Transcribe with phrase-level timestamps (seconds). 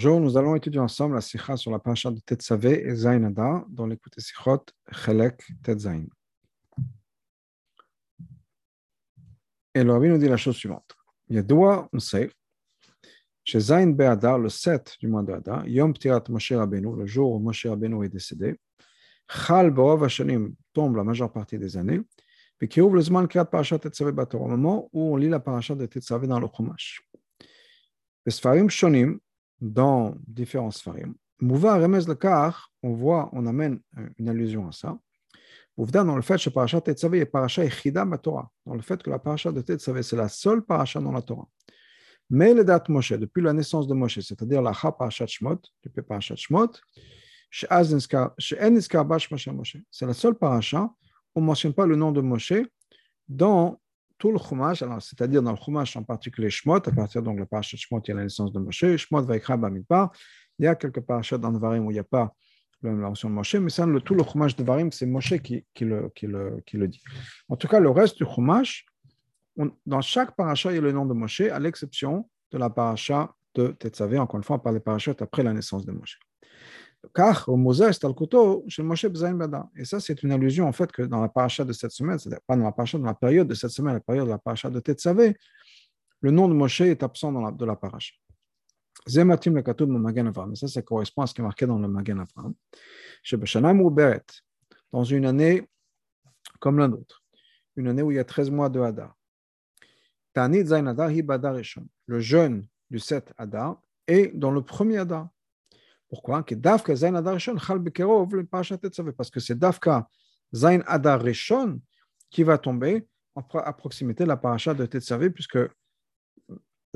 [0.00, 3.84] Bonjour, nous allons étudier ensemble la sikha sur la paracha de Tetzavé et Zainada dans
[3.84, 6.04] l'écoute Sikhot Chelek Tetzain.
[9.74, 10.94] Et le rabbi nous dit la chose suivante.
[11.28, 12.30] Il y a deux, on sait,
[13.42, 17.32] chez Zain Be'adar, le 7 du mois de Hadar, Yom Ptirat Moshe Rabbeinu, le jour
[17.32, 18.54] où Moshe Rabbeinu est décédé,
[19.28, 22.02] Chal Borov Hashanim tombe la majeure partie des années,
[22.60, 25.40] et qui ouvre le Zman Kirat Parashat Tetzavé Bator, au moment où on lit la
[25.40, 27.02] paracha de Tetzavé dans le Chumash.
[28.24, 29.18] Les Sfarim Shonim,
[29.60, 31.14] dans différents sfarim.
[31.40, 33.80] Mouva remez le car, on voit, on amène
[34.18, 34.98] une allusion à ça.
[35.78, 39.10] Mouvda dans le fait que parashat Tetzavé est parasha echida Torah, dans le fait que
[39.10, 41.46] la parasha de Tetzavé c'est la seule parasha dans la Torah.
[42.30, 46.02] Mais le date Moshe, depuis la naissance de Moshe, c'est-à-dire la cha parashat Shmot, depuis
[46.02, 46.72] parashat Shmot,
[47.50, 47.70] c'est
[50.06, 50.90] la seule parasha où
[51.36, 52.54] on ne mentionne pas le nom de Moshe
[53.28, 53.80] dans
[54.18, 57.46] tout le Chumash, c'est-à-dire dans le Chumash en particulier Shmot, à partir donc de la
[57.46, 60.10] parasha Shmot, il y a la naissance de Moshe, Shmot Vaikra Bamidbar,
[60.58, 62.34] il y a quelques parachas dans Varim où il n'y a pas
[62.82, 65.64] la mention de Moshe, mais ça, le, tout le Chumash de Varim, c'est Moshe qui,
[65.80, 67.02] le, qui, le, qui, le, dit.
[67.48, 68.86] En tout cas, le reste du Chumash,
[69.86, 73.32] dans chaque paracha, il y a le nom de Moshe, à l'exception de la paracha
[73.54, 76.18] de Tetzavé, encore une fois, on parle des parachats après la naissance de Moshe.
[77.14, 77.46] Car
[78.68, 79.68] chez Moshe Bada.
[79.76, 82.40] Et ça, c'est une allusion en fait que dans la paracha de cette semaine, c'est-à-dire
[82.46, 84.68] pas dans la paracha, dans la période de cette semaine, la période de la paracha
[84.68, 85.36] de Tetzavé,
[86.20, 88.14] le nom de Moshe est absent la, de la paracha.
[89.08, 90.52] Zematim le Katoub de Magen Avram.
[90.52, 92.52] Et ça, ça correspond à ce qui est marqué dans le Magen Avram.
[93.22, 94.24] Chez ou Beret,
[94.92, 95.68] dans une année
[96.58, 97.22] comme l'un d'autre,
[97.76, 99.14] une année où il y a 13 mois de Hadar.
[100.32, 101.10] Tanit Zain Hadar
[102.06, 105.28] Le jeûne du 7 Hadar est dans le premier Hadar.
[106.08, 106.44] Pourquoi?
[106.62, 106.96] Parce que
[109.40, 110.08] c'est Dafka
[110.54, 111.80] Zain Adar Rishon
[112.30, 115.58] qui va tomber à proximité de la paracha de Tetzavé, puisque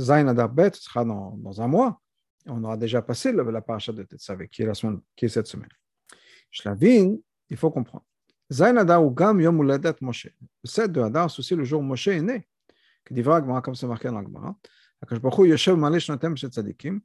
[0.00, 2.00] Zain Adar Bet sera dans, dans, un mois.
[2.46, 5.28] On aura déjà passé la, la paracha de Tetzavé, qui est, la semaine, qui est
[5.28, 5.68] cette semaine.
[6.50, 7.16] Shlavin,
[7.48, 8.04] il faut comprendre.
[8.50, 10.28] Zain Adar ou Gam Yom Uladet Moshe.
[10.64, 12.48] Le 7 de Adar, c'est aussi le jour où Moshe est né.
[13.06, 14.56] Qui dit comme c'est marqué dans la Gemara.
[15.00, 17.00] Akash Baruch Yoshev Malé Shnatem Shet Tzadikim.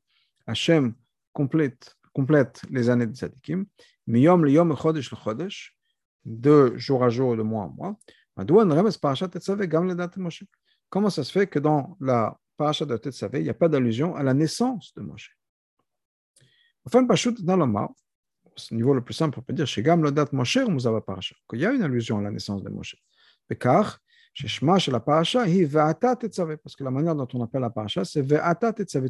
[0.45, 0.94] Hachem
[1.34, 3.66] complète complète les années de Tzadikim,
[4.07, 5.78] Miyom le Yom Chodesh le Chodesh,
[6.25, 7.94] de jour à jour, de mois à mois.
[10.89, 14.16] Comment ça se fait que dans la parasha de Tetzavé, il n'y a pas d'allusion
[14.16, 15.38] à la naissance de Moshe?
[16.85, 20.33] Enfin, Pashut dans le au niveau le plus simple, on peut dire Shegam le date
[20.33, 22.95] Moshe ou parasha, qu'il y a une allusion à la naissance de Moshe.
[23.59, 24.00] Car,
[24.33, 28.25] chez chez la ve'ata Tetzavé, parce que la manière dont on appelle la parasha, c'est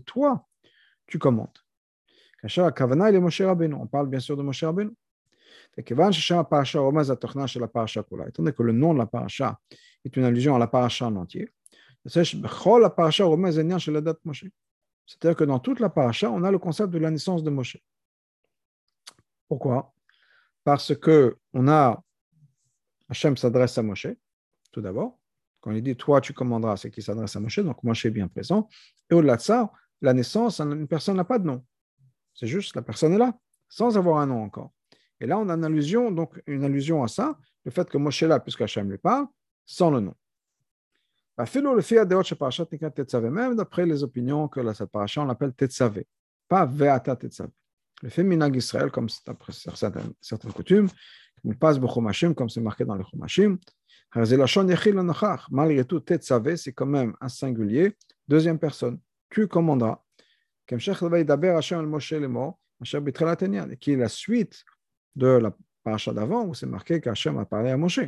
[0.03, 0.45] toi,
[1.05, 1.57] tu commandes.
[2.43, 4.91] On parle bien sûr de Moshe Rabbeinu.
[5.77, 6.09] Étant
[8.37, 9.59] donné que le nom de la parasha
[10.05, 11.51] est une allusion à la parasha en entier,
[15.07, 17.77] c'est-à-dire que dans toute la parasha, on a le concept de la naissance de Moshe.
[19.47, 19.93] Pourquoi
[20.63, 22.03] Parce que on a
[23.09, 24.07] Hachem s'adresse à Moshe,
[24.71, 25.17] tout d'abord.
[25.61, 28.27] Quand il dit toi tu commanderas, c'est qu'il s'adresse à Moshe, donc Moshe est bien
[28.27, 28.67] présent.
[29.09, 29.71] Et au-delà de ça,
[30.01, 31.65] la naissance, une personne n'a pas de nom.
[32.37, 33.37] C'est juste la personne est là,
[33.67, 34.71] sans avoir un nom encore.
[35.19, 38.21] Et là, on a une allusion, donc une allusion à ça, le fait que Moshe
[38.21, 39.25] est là, puisque Hachem lui parle,
[39.65, 40.13] sans le nom.
[41.73, 42.05] le fait
[43.29, 46.05] même d'après les opinions que la séparation, on l'appelle Tetzavé,
[46.47, 47.51] pas Veata Tetzavé.
[48.03, 50.13] Le fait Minag Israël, comme c'est après certaines,
[50.53, 50.89] coutumes,
[51.43, 51.79] il passe
[52.35, 53.57] comme c'est marqué dans les Chomashim.
[55.51, 57.97] Malgré tout, Tetzavé, c'est quand même un singulier,
[58.27, 58.99] deuxième personne.
[59.29, 60.03] Tu commanderas
[63.79, 64.63] qui est la suite
[65.15, 68.01] de la paracha d'avant où c'est marqué qu'Hachem a parlé à Moshe.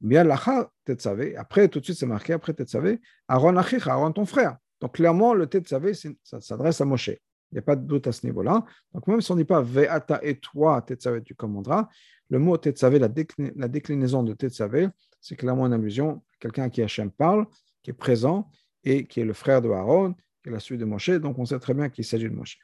[0.00, 4.58] Bien après tout de suite c'est marqué après Tetzavé, Aaron Achich, Aaron ton frère.
[4.80, 7.08] Donc clairement le Tetzavé ça s'adresse à Moshe.
[7.08, 8.64] Il n'y a pas de doute à ce niveau-là.
[8.92, 11.88] Donc même si on ne dit pas Ve'ata et toi Tetzavé tu commanderas,
[12.30, 13.08] le mot Tetzavé, la,
[13.56, 14.88] la déclinaison de Tetzavé,
[15.20, 17.46] c'est clairement une allusion à quelqu'un qui Hachem parle,
[17.82, 18.50] qui est présent
[18.82, 21.46] et qui est le frère de Aaron qui est la suite de Moshe, donc on
[21.46, 22.58] sait très bien qu'il s'agit de Moshe.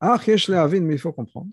[0.00, 1.50] Ah, mais il faut comprendre.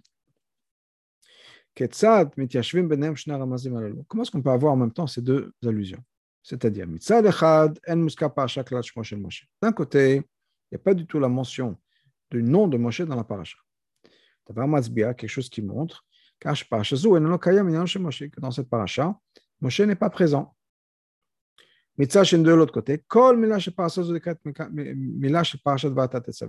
[4.07, 6.03] Comment est-ce qu'on peut avoir en même temps ces deux allusions?
[6.41, 6.87] C'est-à-dire,
[9.61, 10.23] d'un côté, il
[10.71, 11.77] n'y a pas du tout la mention
[12.31, 13.57] du nom de Moshe dans la paracha.
[14.47, 16.05] quelque chose qui montre
[16.39, 16.49] que
[18.39, 19.19] dans cette paracha,
[19.59, 20.55] Moshe n'est pas présent.
[21.99, 23.03] Mitzah de l'autre côté,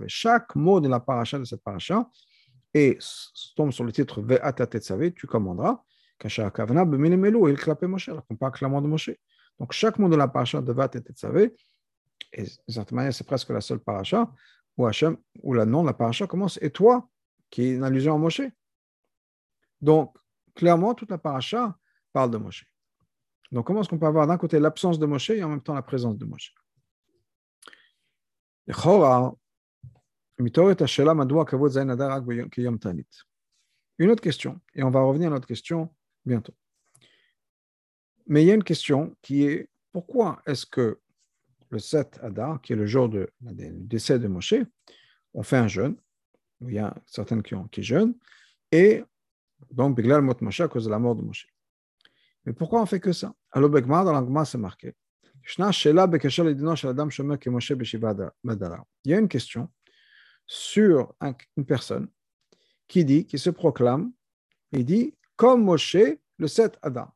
[0.07, 2.09] chaque mot de la paracha de cette paracha
[2.73, 2.97] et
[3.57, 5.83] tombe sur le titre Ve'ata Tetzavé, tu commanderas.
[6.17, 9.11] Kasha Kavana b'milimelu il clapé Moshe, alors qu'on parle clairement de Moshe.
[9.59, 11.53] Donc chaque mot de la paracha de Ve'ata Tetzavé,
[12.31, 14.31] et d'une certaine manière c'est presque la seule paracha,
[14.77, 17.09] où Hachem, où nom de la paracha commence, et toi,
[17.49, 18.43] qui est une allusion à Moshe.
[19.81, 20.15] Donc,
[20.55, 21.77] clairement, toute la paracha
[22.13, 22.70] parle de Moshe.
[23.51, 25.73] Donc, comment est-ce qu'on peut avoir d'un côté l'absence de Moshe et en même temps
[25.73, 26.53] la présence de Moshe?
[33.97, 35.93] Une autre question, et on va revenir à notre question
[36.25, 36.53] bientôt.
[38.27, 40.99] Mais il y a une question qui est pourquoi est-ce que
[41.69, 44.55] le 7 Adar, qui est le jour du décès de Moshe,
[45.33, 45.97] on fait un jeûne,
[46.61, 48.15] il y a certaines qui, ont, qui jeûnent,
[48.71, 49.03] et
[49.69, 51.47] donc, Biglal Mot Moshe à cause de la mort de Moshe.
[52.45, 53.33] Mais pourquoi on fait que ça?
[53.51, 54.95] Alors, Begmar, dans l'Angma, c'est marqué.
[55.43, 55.51] Il
[59.05, 59.69] y a une question
[60.45, 61.13] sur
[61.57, 62.07] une personne
[62.87, 64.11] qui dit, qui se proclame,
[64.71, 65.97] et dit, comme Moshe,
[66.37, 67.11] le 7 Adar.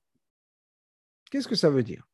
[1.29, 2.07] Qu'est-ce que ça veut dire?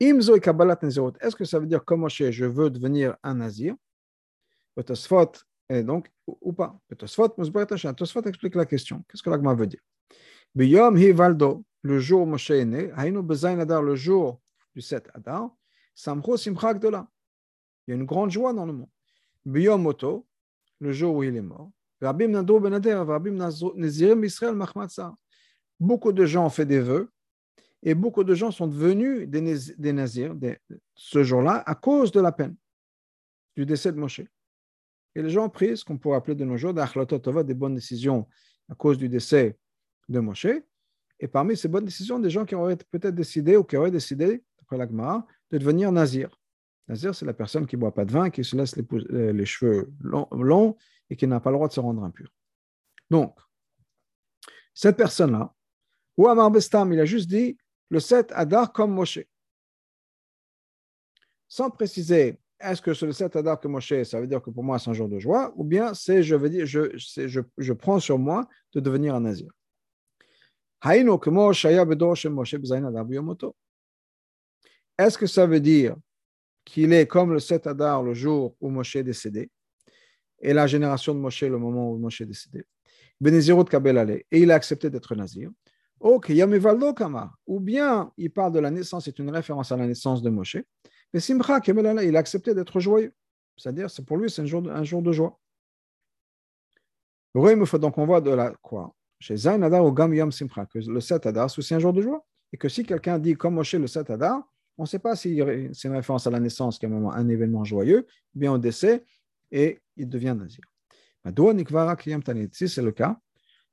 [0.00, 3.74] Est-ce que ça veut dire comme Moshe, je veux devenir un nazir?
[5.68, 6.78] Et donc, ou pas?
[6.90, 9.04] Explique la question.
[9.08, 9.80] Qu'est-ce que l'agma veut dire?
[11.86, 14.40] Le jour où Moshe est né, le jour
[14.74, 15.50] du 7 Adar,
[15.94, 17.08] samcho simcha gdola.
[17.86, 18.88] Il y a une grande joie dans le monde.
[19.44, 20.26] Biyom moto,
[20.80, 21.70] le jour où il est mort.
[22.00, 23.36] Rabim nadro benader, rabim
[23.76, 25.16] nazirim Israël machmatsa.
[25.78, 27.10] Beaucoup de gens ont fait des vœux
[27.82, 30.34] et beaucoup de gens sont devenus des, des nazirs
[30.94, 32.56] ce jour-là à cause de la peine
[33.54, 34.22] du décès de Moshe.
[35.14, 38.26] Et les gens ont pris ce qu'on pourrait appeler de nos jours des bonnes décisions
[38.68, 39.56] à cause du décès
[40.08, 40.46] de Moshe.
[41.20, 44.42] Et parmi ces bonnes décisions, des gens qui auraient peut-être décidé ou qui auraient décidé,
[44.60, 46.40] après l'Agmara, de devenir nazir.
[46.88, 49.44] Nazir, c'est la personne qui ne boit pas de vin, qui se laisse les, euh,
[49.44, 50.76] cheveux longs,
[51.10, 52.32] et qui n'a pas le droit de se rendre impur.
[53.10, 53.36] Donc,
[54.74, 55.54] cette personne-là,
[56.16, 57.56] ou Amar Bestam, il a juste dit
[57.88, 59.20] le 7 Adar comme Moshe.
[61.48, 64.64] Sans préciser est-ce que c'est le 7 Adar que Moshe, ça veut dire que pour
[64.64, 67.72] moi c'est un jour de joie, ou bien c'est, je veux dire, je, je, je,
[67.72, 69.50] prends sur moi de devenir un nazir.
[74.98, 75.96] Est-ce que ça veut dire
[76.64, 79.50] qu'il est comme le 7 Adar le jour où Moshe est décédé,
[80.40, 82.64] et la génération de Moshe le moment où Moshe est décédé,
[84.30, 85.50] et il a accepté d'être nazir,
[86.00, 90.58] ou bien il parle de la naissance, c'est une référence à la naissance de Moshe,
[91.12, 93.14] mais Simcha, il a accepté d'être joyeux.
[93.56, 95.38] C'est-à-dire, c'est pour lui, c'est un jour, de, un jour de joie.
[97.34, 98.94] Donc, on voit de la quoi?
[99.18, 102.02] chez Adar ou Gam Yom Simcha, que le 7 Adar c'est aussi un jour de
[102.02, 102.24] joie.
[102.52, 104.42] Et que si quelqu'un dit comme Moshe le 7 Adar,
[104.78, 105.40] on ne sait pas si
[105.72, 108.52] c'est une référence à la naissance, qui est un, moment, un événement joyeux, ou bien
[108.52, 109.04] au décès,
[109.50, 110.64] et il devient nazir.
[111.24, 111.32] Bah,
[112.52, 113.18] si c'est le cas,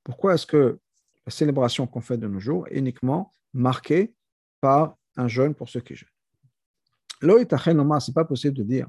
[0.03, 0.79] pourquoi est-ce que
[1.25, 4.13] la célébration qu'on fait de nos jours est uniquement marquée
[4.59, 6.09] par un jeûne pour ceux qui jeûnent?
[7.21, 8.87] Ce n'est pas possible de dire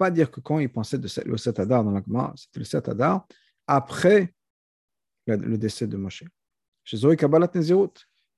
[0.00, 2.64] pas dire que quand il pensait de le 7 Adar dans la Gemara, c'était le
[2.64, 3.26] 7 Adar
[3.66, 4.32] après
[5.26, 6.24] le, décès de Moshe.
[6.84, 7.92] Chez Zoé Kabbalat Nezirut.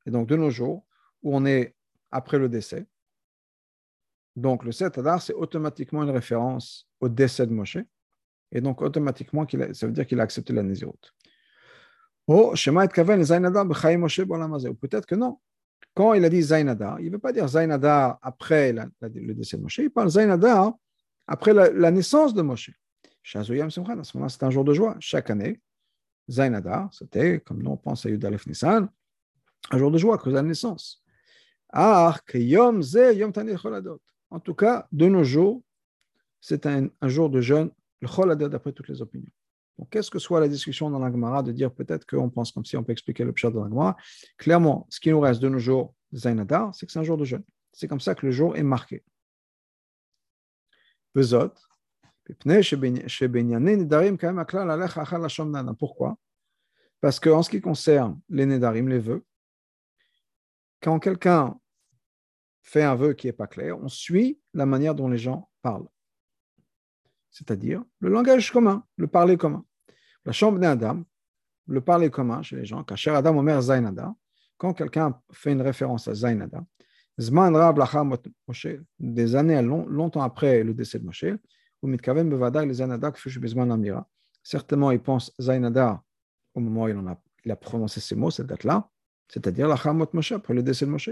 [0.04, 0.84] Et donc de nos jours,
[1.22, 1.76] où on est
[2.10, 2.84] après le décès,
[4.34, 7.78] donc le 7 Adar, c'est automatiquement une référence au décès de Moshe.
[8.50, 11.14] Et donc automatiquement, ça veut dire qu'il a accepté la Nezirut.
[12.26, 12.54] Oh,
[14.80, 15.38] peut-être que non.
[15.94, 19.78] Quand il a dit Zainada, il veut pas dire Zainada après le décès de Moshe,
[19.78, 20.74] il parle Zainada
[21.26, 22.70] après la, naissance de Moshe.
[23.34, 24.96] À ce moment-là, c'est un jour de joie.
[24.98, 25.60] Chaque année,
[26.28, 28.88] Zainada, c'était, comme nous on pense à Yudalef Nissan,
[29.70, 31.02] un jour de joie cause de la naissance.
[34.30, 35.62] En tout cas, de nos jours,
[36.40, 39.30] c'est un, jour de jeûne, le Choladot d'après toutes les opinions.
[39.78, 42.64] Donc, qu'est-ce que soit la discussion dans la Gemara de dire peut-être qu'on pense comme
[42.64, 43.96] si on peut expliquer le pshat dans la Gemara?
[44.36, 47.24] Clairement, ce qui nous reste de nos jours, Zainadar, c'est que c'est un jour de
[47.24, 47.44] jeûne.
[47.72, 49.02] C'est comme ça que le jour est marqué.
[55.78, 56.16] Pourquoi?
[57.00, 59.24] Parce qu'en ce qui concerne les Nedarim, les vœux,
[60.80, 61.58] quand quelqu'un
[62.62, 65.88] fait un vœu qui n'est pas clair, on suit la manière dont les gens parlent.
[67.30, 69.64] C'est-à-dire le langage commun, le parler commun.
[70.24, 71.02] La chambre d'Adam,
[71.66, 74.14] le parler commun chez les gens, Kacher Adam Omer Zainada,
[74.56, 76.64] quand quelqu'un fait une référence à Zainada,
[77.20, 77.78] Zman Rab
[78.48, 78.66] Moshe,
[78.98, 81.26] des années longtemps après le décès de Moshe,
[81.82, 82.30] ou Mitkaven
[82.64, 82.80] les
[83.38, 84.08] Bezman Amira.
[84.42, 86.02] Certainement, il pense Zainada
[86.54, 86.88] au moment où
[87.44, 88.88] il, a, prononcé ces mots, cette date-là,
[89.28, 89.76] c'est-à-dire la
[90.12, 91.10] Moshe, après le décès de Moshe.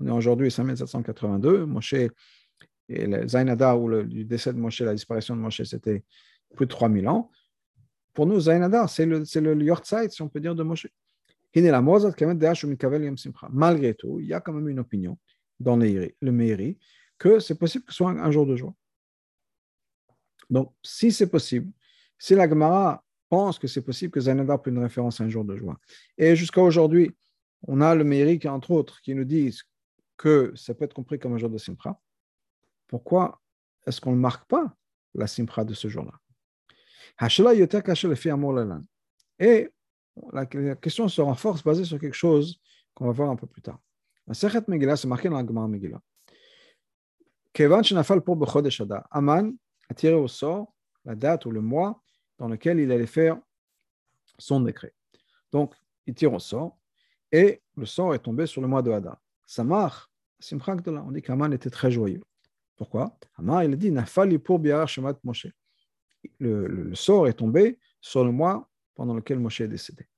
[0.00, 2.10] On est aujourd'hui 5782, Moshe et
[2.88, 6.04] le Zainada, ou le, décès de Moshe, la disparition de Moshe, c'était
[6.54, 7.30] plus de 3000 ans.
[8.12, 9.54] Pour nous, Zainada, c'est le, c'est le
[10.10, 10.86] si on peut dire, de Moshe.
[13.50, 15.18] Malgré tout, il y a quand même une opinion
[15.60, 16.78] dans le Meiri
[17.18, 18.74] que c'est possible que ce soit un, jour de joie.
[20.50, 21.72] Donc, si c'est possible,
[22.18, 25.44] si la Gemara pense que c'est possible que Zainadar peut une référence à un jour
[25.44, 25.78] de joie,
[26.18, 27.14] et jusqu'à aujourd'hui,
[27.66, 29.62] on a le Meiri qui, entre autres, qui nous disent
[30.16, 31.98] que ça peut être compris comme un jour de Simcha,
[32.86, 33.40] pourquoi
[33.86, 34.76] est-ce qu'on ne marque pas
[35.14, 36.12] la Simcha de ce jour-là?
[39.38, 39.70] Et
[40.32, 42.60] la question se renforce basée sur quelque chose
[42.94, 43.80] qu'on va voir un peu plus tard.
[44.28, 46.00] Gemara Megillah.
[47.52, 49.54] Kevan Shenafal pour Bechodesh Aman
[49.88, 52.02] a tiré au sort la date ou le mois
[52.38, 53.38] dans lequel il allait faire
[54.38, 54.92] son décret.
[55.52, 55.74] Donc,
[56.06, 56.76] il tire au sort
[57.30, 59.18] et le sort est tombé sur le mois de Hadar.
[59.46, 60.10] Samar,
[60.52, 62.22] On dit qu'Aman était très joyeux.
[62.76, 64.60] Pourquoi Amar, il dit Nafali pour
[65.22, 65.46] Moshe.
[66.38, 70.08] Le, sort est tombé sur le mois pendant lequel Moshe est décédé.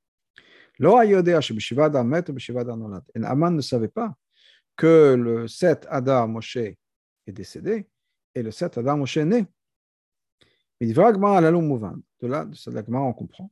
[3.25, 4.15] Aman ne savait pas
[4.77, 6.77] que le 7 Adar Moshe est
[7.29, 7.89] décédé
[8.35, 9.47] et le 7 Adar Moshe est né.
[10.81, 11.01] Mais de
[12.29, 13.51] là, de la on comprend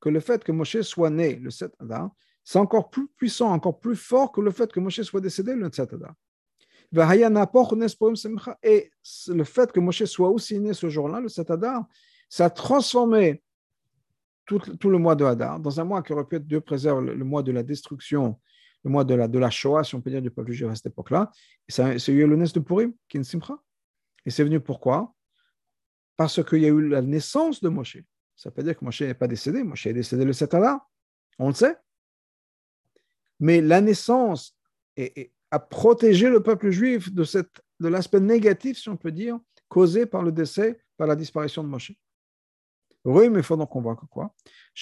[0.00, 2.10] que le fait que Moshe soit né le 7 Adar,
[2.42, 5.70] c'est encore plus puissant, encore plus fort que le fait que Moshe soit décédé le
[5.70, 6.14] 7 Adar.
[8.62, 8.90] Et
[9.28, 11.86] le fait que Moshe soit aussi né ce jour-là, le 7 Adar,
[12.32, 13.42] ça a transformé
[14.46, 14.58] tout,
[14.88, 17.62] le mois de Hadar dans un mois pu être, Dieu préserve, le, mois de la
[17.62, 18.40] destruction,
[18.84, 20.74] le mois de la, de la Shoah, si on peut dire, du peuple juif à
[20.74, 21.30] cette époque-là.
[21.68, 23.58] C'est eu le de Purim, qui est simcha.
[24.24, 25.14] Et c'est venu pourquoi?
[26.16, 27.98] Parce qu'il y a eu la naissance de Moshe.
[28.34, 29.62] Ça veut dire que Moshe n'est pas décédé.
[29.62, 30.90] Moshe est décédé le 7 Hadar.
[31.38, 31.76] On le sait.
[33.40, 34.56] Mais la naissance
[35.50, 37.24] a protégé le peuple juif de,
[37.80, 41.68] de l'aspect négatif, si on peut dire, causé par le décès, par la disparition de
[41.68, 41.92] Moshe.
[43.04, 44.34] Oui, mais il faut donc qu'on voit que quoi?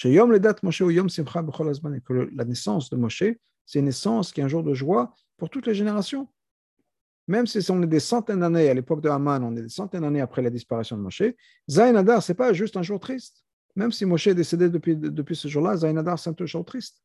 [0.03, 1.43] Yom Moshe Yom Simcha
[2.05, 3.23] que la naissance de Moshe,
[3.65, 6.27] c'est une naissance qui est un jour de joie pour toutes les générations.
[7.27, 10.01] Même si on est des centaines d'années, à l'époque de Haman, on est des centaines
[10.01, 11.23] d'années après la disparition de Moshe,
[11.69, 13.43] Zayn Adar, ce n'est pas juste un jour triste.
[13.75, 17.01] Même si Moshe est décédé depuis, depuis ce jour-là, Zayn Adar, c'est un jour triste.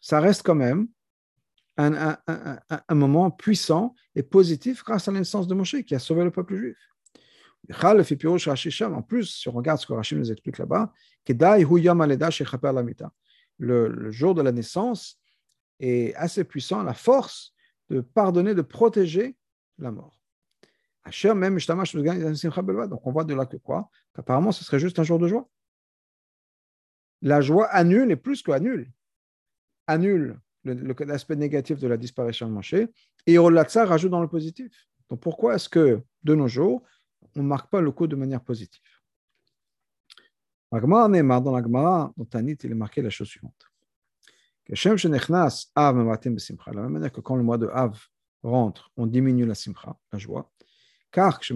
[0.00, 0.88] Ça reste quand même
[1.76, 5.98] un, un, un, moment puissant et positif grâce à la naissance de Moshe qui a
[5.98, 6.76] sauvé le peuple juif.
[7.70, 10.92] En plus, si on regarde ce que Rachid nous explique là-bas,
[13.58, 15.20] le, le jour de la naissance
[15.80, 17.54] est assez puissant, la force
[17.88, 19.36] de pardonner, de protéger
[19.78, 20.20] la mort.
[21.06, 23.90] Donc on voit de là que quoi?
[24.14, 25.48] Qu'apparemment ce serait juste un jour de joie.
[27.22, 28.90] La joie annule et plus qu'annule.
[29.86, 32.74] Annule l'aspect négatif de la disparition de Moshe
[33.26, 34.88] et Olatsa rajoute dans le positif.
[35.10, 36.82] Donc pourquoi est-ce que de nos jours,
[37.36, 38.82] on ne marque pas le coup de manière positive.
[40.70, 43.54] Dans la Gemara, dans Tanit, il est marqué la chose suivante.
[44.68, 44.96] De la
[46.82, 47.96] même manière que quand le mois de Av
[48.42, 50.50] rentre, on diminue la simcha, la joie.
[51.12, 51.54] Car de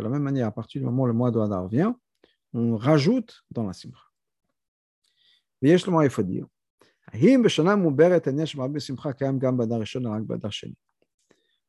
[0.00, 2.00] la même manière, à partir du moment où le mois de Adar vient,
[2.54, 4.06] on rajoute dans la simcha.
[5.60, 6.46] il faut dire,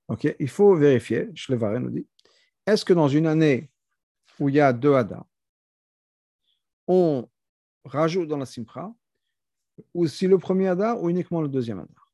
[0.07, 2.07] Ok, il faut vérifier, Shlevaré nous dit,
[2.65, 3.69] est-ce que dans une année
[4.39, 5.25] où il y a deux Hadar,
[6.87, 7.27] on
[7.85, 8.93] rajoute dans la Simcha,
[9.93, 12.11] ou si le premier Hadar ou uniquement le deuxième Hadar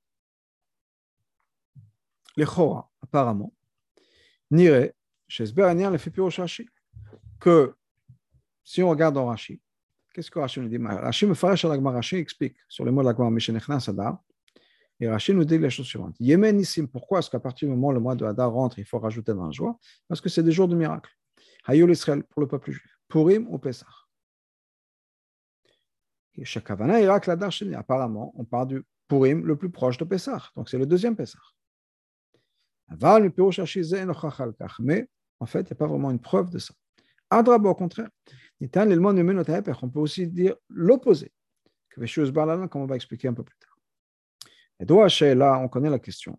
[2.36, 3.54] Les Chora, apparemment,
[4.52, 4.96] n'irait
[5.28, 6.70] chez Sberanian le fait Rashi,
[7.40, 7.76] que
[8.64, 9.62] si on regarde dans Rashi,
[10.14, 10.78] qu'est-ce que Rashi nous dit?
[10.78, 14.20] Rashi me ferait la Rashi explique sur les mots de la Gemara Mishenechnas Hadar,
[15.00, 16.16] et Rachid nous dit la chose suivante.
[16.20, 18.98] Yemenissim, pourquoi est-ce qu'à partir du moment où le mois de Hadar rentre, il faut
[18.98, 19.78] rajouter dans la joie?
[20.08, 21.12] Parce que c'est des jours de miracle.
[21.68, 23.00] Hayul Israël pour le peuple juif.
[23.08, 23.88] Purim ou Pesach.
[26.36, 30.52] Et Shakavana Irak Ladar Apparemment, on parle du Purim le plus proche de Pesach.
[30.56, 31.42] Donc c'est le deuxième Pesach.
[32.90, 32.98] Mais
[35.40, 36.74] en fait, il n'y a pas vraiment une preuve de ça.
[37.30, 38.10] Adrabo, au contraire.
[38.60, 41.32] On peut aussi dire l'opposé.
[41.94, 43.77] Comme on va expliquer un peu plus tard.
[44.80, 44.86] Et
[45.36, 46.38] là, on connaît la question.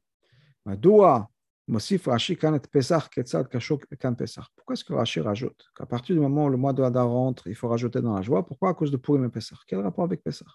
[4.56, 7.46] Pourquoi est-ce que Rashi rajoute qu'à partir du moment où le mois de Hadar rentre,
[7.46, 9.58] il faut rajouter dans la joie Pourquoi à cause de Purim et Pesach?
[9.66, 10.48] Quel rapport avec Pesach?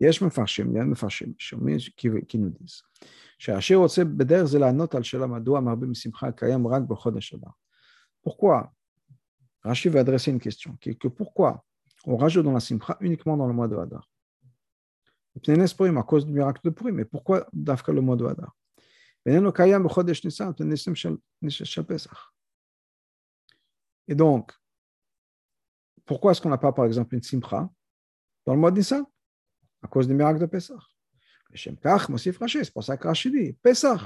[0.00, 1.34] Il y a des Mefarshim
[2.26, 2.82] qui nous disent
[8.22, 8.72] pourquoi?
[9.62, 11.64] Rashi va adresser une question qui est que pourquoi
[12.04, 14.08] on rajoute dans la Simcha uniquement dans le mois de Hadar
[15.96, 16.94] à cause du miracle de Purim.
[16.94, 18.56] Mais pourquoi Dafka le mois de Hadar
[19.26, 19.38] Et
[24.14, 24.52] donc,
[26.04, 27.70] pourquoi est-ce qu'on n'a pas, par exemple, une simcha
[28.46, 29.04] dans le mois de Nissan?
[29.82, 30.78] À cause des miracles de Pessah.
[31.54, 34.00] C'est pour ça que Rashi dit Pessah,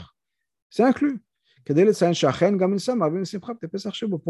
[0.68, 1.22] c'est inclus.
[1.64, 1.76] Pour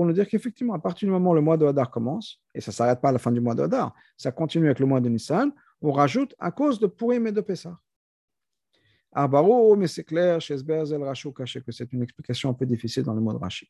[0.07, 2.71] nous dire qu'effectivement, à partir du moment où le mois de Hadar commence, et ça
[2.71, 5.01] ne s'arrête pas à la fin du mois de Hadar, ça continue avec le mois
[5.01, 5.51] de Nissan,
[5.83, 7.79] on rajoute à cause de Purim et de Pessah.
[9.15, 13.39] mais c'est clair chez que c'est une explication un peu difficile dans le mot de
[13.39, 13.69] Rashi.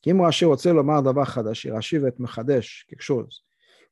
[0.00, 3.44] Kim Rashi Rashi va être Mechadesh, quelque chose.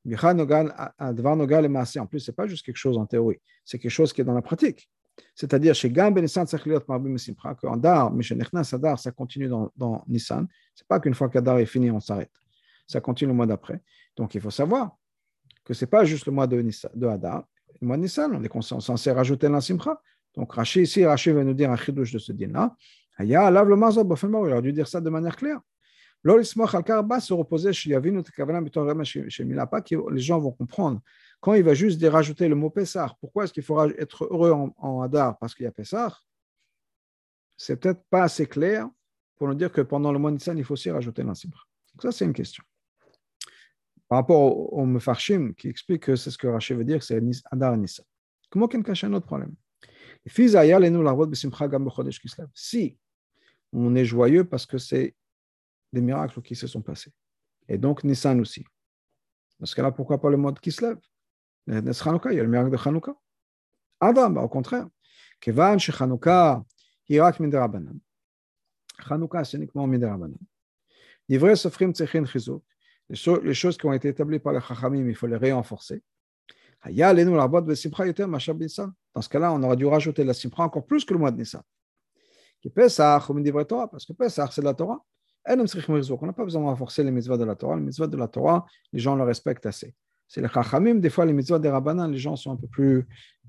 [0.05, 4.25] En plus, ce n'est pas juste quelque chose en théorie, c'est quelque chose qui est
[4.25, 4.89] dans la pratique.
[5.35, 6.47] C'est-à-dire, chez Gam Nissan,
[7.61, 10.47] qu'en Dar, mais chez Nechnas Adar, ça continue dans, dans Nissan.
[10.75, 12.33] Ce n'est pas qu'une fois qu'Adar est fini, on s'arrête.
[12.87, 13.81] Ça continue le mois d'après.
[14.17, 14.97] Donc, il faut savoir
[15.65, 17.47] que ce n'est pas juste le mois de, Nissan, de Adar.
[17.81, 20.01] Le de on est censé rajouter la Simcha.
[20.35, 22.75] Donc, Rashi, ici, Rashi va nous dire un chidouche de ce din-là.
[23.19, 25.61] Il aurait dû dire ça de manière claire.
[27.21, 28.23] se reposer chez Yavinu,
[30.13, 31.01] les gens vont comprendre
[31.41, 35.03] quand il va juste rajouter le mot Pessah, pourquoi est-ce qu'il faudra être heureux en,
[35.03, 36.19] Hadar Parce qu'il y a Pessah?
[37.57, 38.89] C'est peut-être pas assez clair
[39.37, 41.61] pour nous dire que pendant le mois Nissan, il faut aussi rajouter l'Ansibra.
[41.95, 42.65] Donc ça, c'est une question.
[44.09, 44.41] Par rapport
[44.73, 44.87] au, au
[45.55, 47.21] qui explique que c'est ce que Rachid veut dire, c'est
[47.51, 48.05] Hadar et Nissan.
[48.51, 49.55] Comment qu'il cache un autre problème?
[52.55, 52.97] Si
[53.73, 55.15] on est joyeux parce que c'est
[55.93, 57.13] des miracles qui se sont passés,
[57.69, 58.65] et donc Nissan aussi.
[59.59, 60.99] Dans ce cas-là, pourquoi pas le mois qui se lève?
[61.67, 63.17] Il y a le miracle de Chanukah.
[63.99, 64.87] Adam, au contraire.
[65.41, 66.63] Kevan chez Chanukah,
[67.09, 67.99] Hirak Miderabanan.
[69.09, 70.39] Chanukah, c'est uniquement Miderabanan.
[71.29, 72.63] Livré Sofrim Tsechin Chizuk.
[73.09, 76.03] Les choses qui ont été établies par les Chachamim, il faut les renforcer.
[76.85, 76.93] Dans
[79.23, 81.63] ce cas-là, on aurait dû rajouter la Simcha encore plus que le mois de Nissan.
[82.63, 85.05] Parce que Pesach, c'est la Torah.
[85.49, 87.77] On n'a pas besoin de renforcer les mitzvahs de la Torah.
[87.77, 89.95] Les mitzvahs de la Torah, les gens le respectent assez.
[90.27, 93.07] C'est les chachamim, des fois les mitzvot des rabbanan, les gens sont un peu plus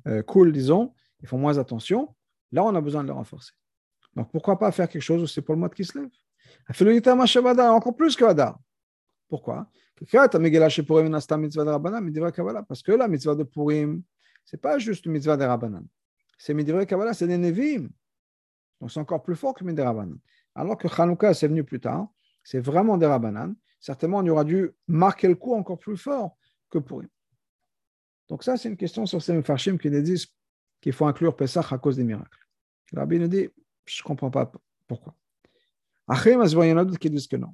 [0.07, 2.15] euh, cool, disons, ils font moins attention.
[2.51, 3.53] Là, on a besoin de les renforcer.
[4.15, 6.09] Donc, pourquoi pas faire quelque chose où c'est pour le mois qui se lève
[7.71, 8.59] Encore plus que Hadar.
[9.27, 9.69] Pourquoi?
[9.99, 10.11] Parce
[12.83, 14.03] que la mitzvah de Purim,
[14.45, 15.85] ce n'est pas juste une mitzvah des Rabbanan.
[16.37, 17.89] C'est mitzvah Kabbalah, c'est des Nevim.
[18.79, 20.17] Donc c'est encore plus fort que des Rabbanan.
[20.55, 22.07] Alors que Chanukah, c'est venu plus tard,
[22.43, 23.55] c'est vraiment des Rabbanan.
[23.79, 26.37] Certainement, on aura dû marquer le coup encore plus fort
[26.69, 27.09] que eux.
[28.27, 30.27] Donc ça, c'est une question sur ces Mefarshim qui disent
[30.81, 32.47] qu'il faut inclure Pesach à cause des miracles.
[32.91, 33.49] Le rabbi nous dit,
[33.85, 34.51] je ne comprends pas
[34.87, 35.15] pourquoi.
[36.07, 37.53] Après, il y en a d'autres qui disent que non?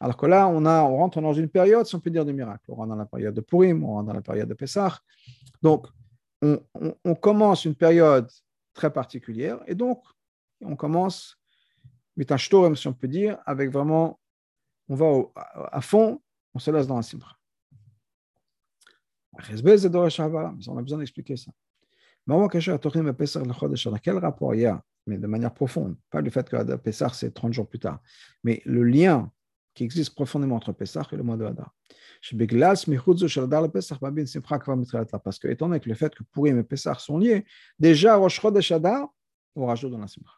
[0.00, 0.62] Alors que là, on,
[0.96, 2.64] rentre dans une période, si on peut dire, de miracle.
[2.68, 4.98] On rentre dans la période de Purim, on rentre dans la période de Pessah.
[5.62, 5.86] Donc,
[6.42, 8.30] on, commence une période
[8.74, 10.02] très particulière et donc,
[10.60, 11.38] on commence,
[12.16, 14.20] mitashtorem, si on peut dire, avec vraiment,
[14.88, 15.06] on va
[15.72, 16.20] à, fond,
[16.54, 17.32] on se laisse dans la simcha.
[19.32, 21.52] On a besoin d'expliquer ça.
[24.02, 27.32] Quel rapport il y a, mais de manière profonde, pas le fait que Pessah c'est
[27.32, 28.00] 30 jours plus tard,
[28.44, 29.30] mais le lien
[29.76, 31.72] qui existe profondément entre Pessah et le mois de Hadar.
[35.22, 37.44] Parce que, étant donné que le fait que Purim et Pessah sont liés,
[37.78, 38.72] déjà Rosh Chodesh
[39.54, 40.32] on rajoute dans la Simcha.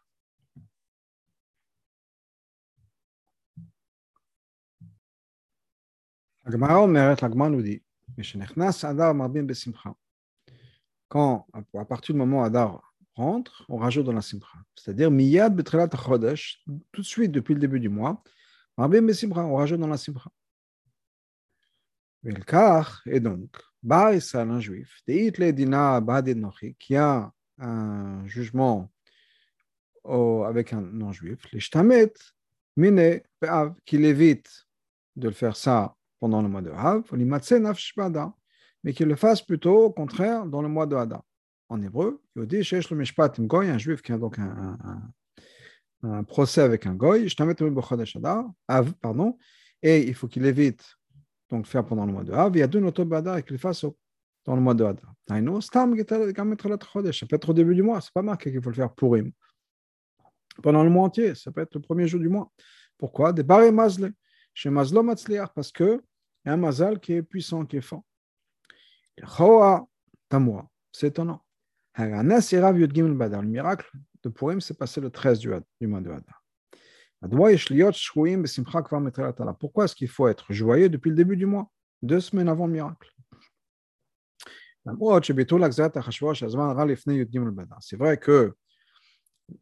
[6.45, 7.83] La Gemara nous dit
[11.09, 14.47] quand, à partir du moment où Adar rentre, on rajoute dans la Simcha.
[14.75, 15.57] C'est-à-dire, Miyad
[15.97, 18.23] Chodesh, tout de suite, depuis le début du mois,
[18.79, 20.31] on rajoute dans la Simcha.
[23.07, 23.51] Et donc,
[23.83, 25.03] Ba Israël, un juif,
[26.79, 28.91] qui a un jugement
[30.05, 32.13] avec un non-juif, les Shtamet,
[32.77, 33.21] Mine,
[33.85, 34.67] qu'il évite
[35.17, 37.03] de le faire ça pendant le mois de Hav,
[38.85, 41.25] mais qu'il le fasse plutôt au contraire dans le mois de Hadar.
[41.69, 45.03] En hébreu, il dit un juif qui a donc un, un,
[46.03, 47.29] un procès avec un goy,
[49.01, 49.37] pardon,
[49.83, 50.85] et il faut qu'il évite
[51.51, 53.85] donc faire pendant le mois de Hav, il y a deux et qu'il fasse
[54.45, 55.15] dans le mois de Hadar.
[55.27, 55.87] Ça
[57.27, 59.33] peut être au début du mois, c'est pas marqué qu'il faut le faire pour him.
[60.63, 62.53] Pendant le mois entier, ça peut être le premier jour du mois.
[62.99, 63.33] Pourquoi?
[63.33, 64.13] Des barres mazle.
[64.55, 66.03] Chez Mazlo Matzliar, parce que
[66.45, 68.03] y a un mazal qui est puissant, qui est fort.
[70.91, 71.45] C'est étonnant.
[71.97, 73.89] Le miracle
[74.23, 75.51] de Purim s'est passé le 13 du,
[75.87, 76.43] mois de Hadar.
[79.59, 81.71] Pourquoi est-ce qu'il faut être joyeux depuis le début du mois,
[82.03, 83.13] deux semaines avant le miracle
[87.81, 88.55] C'est vrai que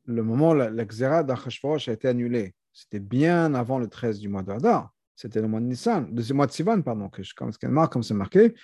[0.05, 4.43] le moment où l'exérat d'Achashvarosh a été annulé, c'était bien avant le 13 du mois
[4.43, 4.91] de Hadar.
[5.15, 8.55] C'était le mois de Nissan, le mois de Sivan, pardon, comme c'est marqué,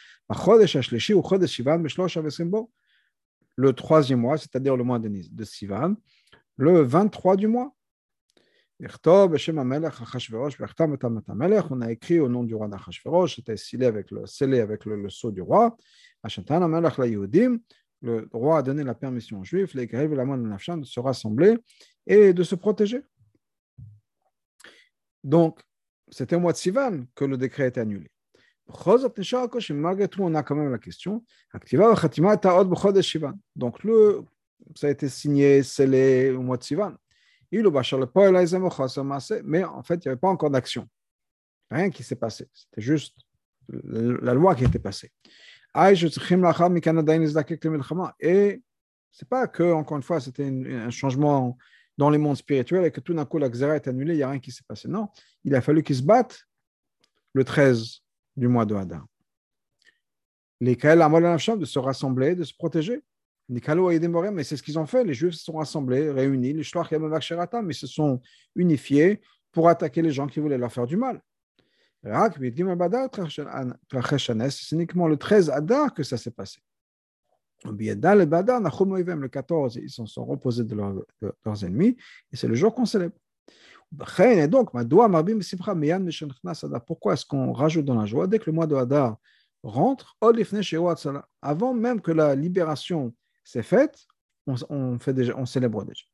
[3.57, 5.95] le troisième mois, c'est-à-dire le mois de, Sivan,
[6.57, 7.75] le 23 du mois.
[11.71, 15.09] On a écrit au nom du roi d'Achashverosh, c'était scellé avec le, scellé avec le,
[15.09, 15.77] sceau du roi.
[18.05, 21.57] Le roi a donné la permission aux Juifs, les et la de se rassembler
[22.07, 23.03] et de se protéger.
[25.23, 25.61] Donc,
[26.11, 28.12] c'était au mois de Sivan que le décret été annulé.
[29.70, 31.24] Malgré tout, on a quand même la question.
[33.56, 33.78] Donc,
[34.74, 36.92] ça a été signé, scellé au mois de Sivan.
[37.52, 37.72] Mais en
[39.82, 40.88] fait, il n'y avait pas encore d'action.
[41.70, 42.48] Rien qui s'est passé.
[42.52, 43.16] C'était juste
[43.68, 45.11] la loi qui était passée.
[48.20, 48.62] Et
[49.11, 51.56] c'est pas que, encore une fois, c'était un changement
[51.98, 54.22] dans les mondes spirituels et que tout d'un coup la xéra est annulée, il n'y
[54.22, 54.88] a rien qui s'est passé.
[54.88, 55.08] Non,
[55.44, 56.46] il a fallu qu'ils se battent
[57.35, 58.00] le 13
[58.37, 59.07] du mois de Hadar.
[60.61, 60.77] Les
[61.57, 63.03] de se rassembler, de se protéger.
[63.49, 65.05] Mais c'est ce qu'ils ont fait.
[65.05, 66.62] Les Juifs se sont rassemblés, réunis, les
[67.62, 68.21] mais se sont
[68.55, 71.21] unifiés pour attaquer les gens qui voulaient leur faire du mal.
[72.05, 72.11] C'est
[74.73, 76.61] uniquement le 13 Hadar que ça s'est passé.
[77.64, 81.97] Le 14, ils se sont reposés de, leurs ennemis,
[82.33, 83.14] et c'est le jour qu'on célèbre.
[84.20, 84.70] Et donc,
[86.87, 89.18] pourquoi est-ce qu'on rajoute dans la joie dès que le mois de Hadar
[89.62, 90.16] rentre,
[91.42, 94.07] avant même que la libération s'est faite,
[94.46, 96.05] on, fait déjà, on célèbre déjà.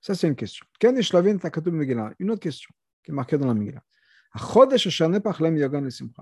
[0.00, 0.66] Ça, c'est une question.
[0.82, 2.70] Une autre question
[3.02, 3.82] qui est marquée dans la Megillah.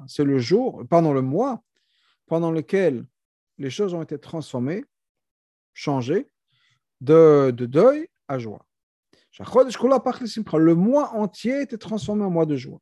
[0.06, 1.62] C'est le jour, pendant le mois,
[2.26, 3.04] pendant lequel
[3.58, 4.84] les choses ont été transformées,
[5.72, 6.28] changées,
[7.00, 8.64] de, de deuil à joie.
[9.38, 12.80] Le mois entier était transformé en mois de joie.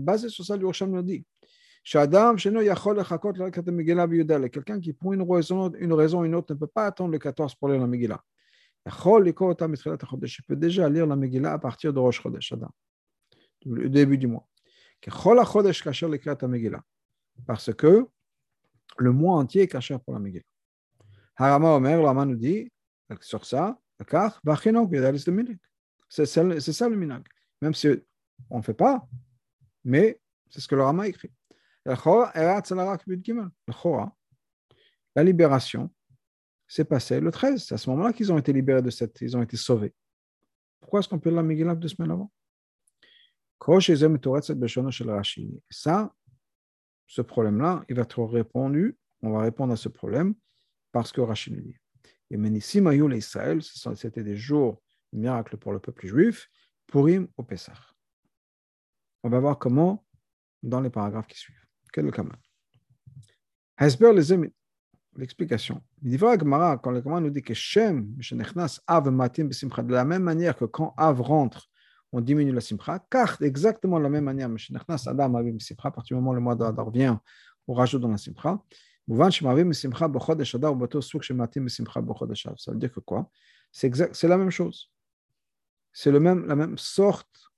[0.00, 1.24] Basé sur ça, Yerushalmi nous dit
[4.50, 7.18] quelqu'un qui, pour une raison, une raison ou une autre, ne peut pas attendre le
[7.18, 8.22] 14 pour lire la Megillah.
[8.86, 9.32] Il
[10.46, 12.52] peut déjà lire la Megillah à partir de Rosh Chodesh,
[13.64, 14.46] le début du mois.
[17.46, 18.06] Parce que
[18.98, 20.44] le mois entier est caché pour la Megillah.
[21.36, 22.70] Harama Omer, l'Ama nous dit
[23.20, 23.78] sur ça,
[26.08, 27.26] c'est ça le minag.
[27.60, 27.88] Même si
[28.48, 29.06] on ne fait pas,
[29.84, 31.30] mais c'est ce que le Rama écrit.
[35.16, 35.90] La libération
[36.66, 37.64] s'est passée le 13.
[37.64, 39.94] C'est à ce moment-là qu'ils ont été libérés de cette, ils ont été sauvés.
[40.80, 42.30] Pourquoi est-ce qu'on peut la Megillah deux semaines avant?
[45.70, 46.14] Ça,
[47.06, 50.34] ce problème-là, il va être répondu, on va répondre à ce problème
[50.92, 51.76] parce que Rachid nous dit.
[52.30, 54.80] Et Menissim Ayoul c'était des jours
[55.12, 56.48] de miracle pour le peuple juif,
[56.86, 57.74] Purim au Pessah.
[59.22, 60.04] On va voir comment
[60.62, 61.64] dans les paragraphes qui suivent.
[61.92, 62.36] Quel est le Kaman
[65.16, 65.82] L'explication.
[66.02, 68.16] Il dit quand le Kaman nous dit que Shem,
[68.86, 71.68] Av Matim de la même manière que quand Av rentre,
[72.12, 74.48] on diminue la simcha, car exactement de la même manière,
[75.06, 77.20] Adam à partir du moment où le mois d'Adar vient,
[77.66, 78.60] on rajoute dans la simcha.
[82.58, 83.28] Ça veut dire que quoi
[83.72, 84.90] C'est la même chose.
[85.92, 87.50] C'est la même sorte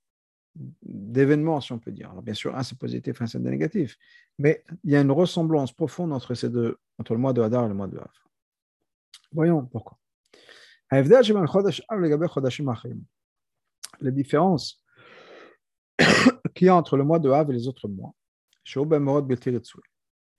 [0.81, 2.09] d'événements, si on peut dire.
[2.09, 3.97] Alors, bien sûr, un c'est positif, un c'est négatif.
[4.39, 7.65] Mais il y a une ressemblance profonde entre ces deux, entre le mois de Hadar
[7.65, 8.11] et le mois de Hav.
[9.31, 9.99] Voyons pourquoi.
[13.99, 14.83] La différence
[16.55, 18.13] qu'il y a entre le mois de Hav et les autres mois.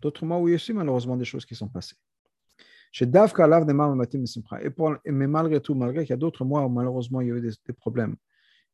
[0.04, 1.96] D'autres mois où il y a aussi malheureusement des choses qui sont passées.
[2.92, 3.48] Chez Davka,
[4.60, 7.32] et, pour, mais malgré tout, malgré qu'il y a d'autres mois où malheureusement il y
[7.32, 8.14] a eu des, problèmes,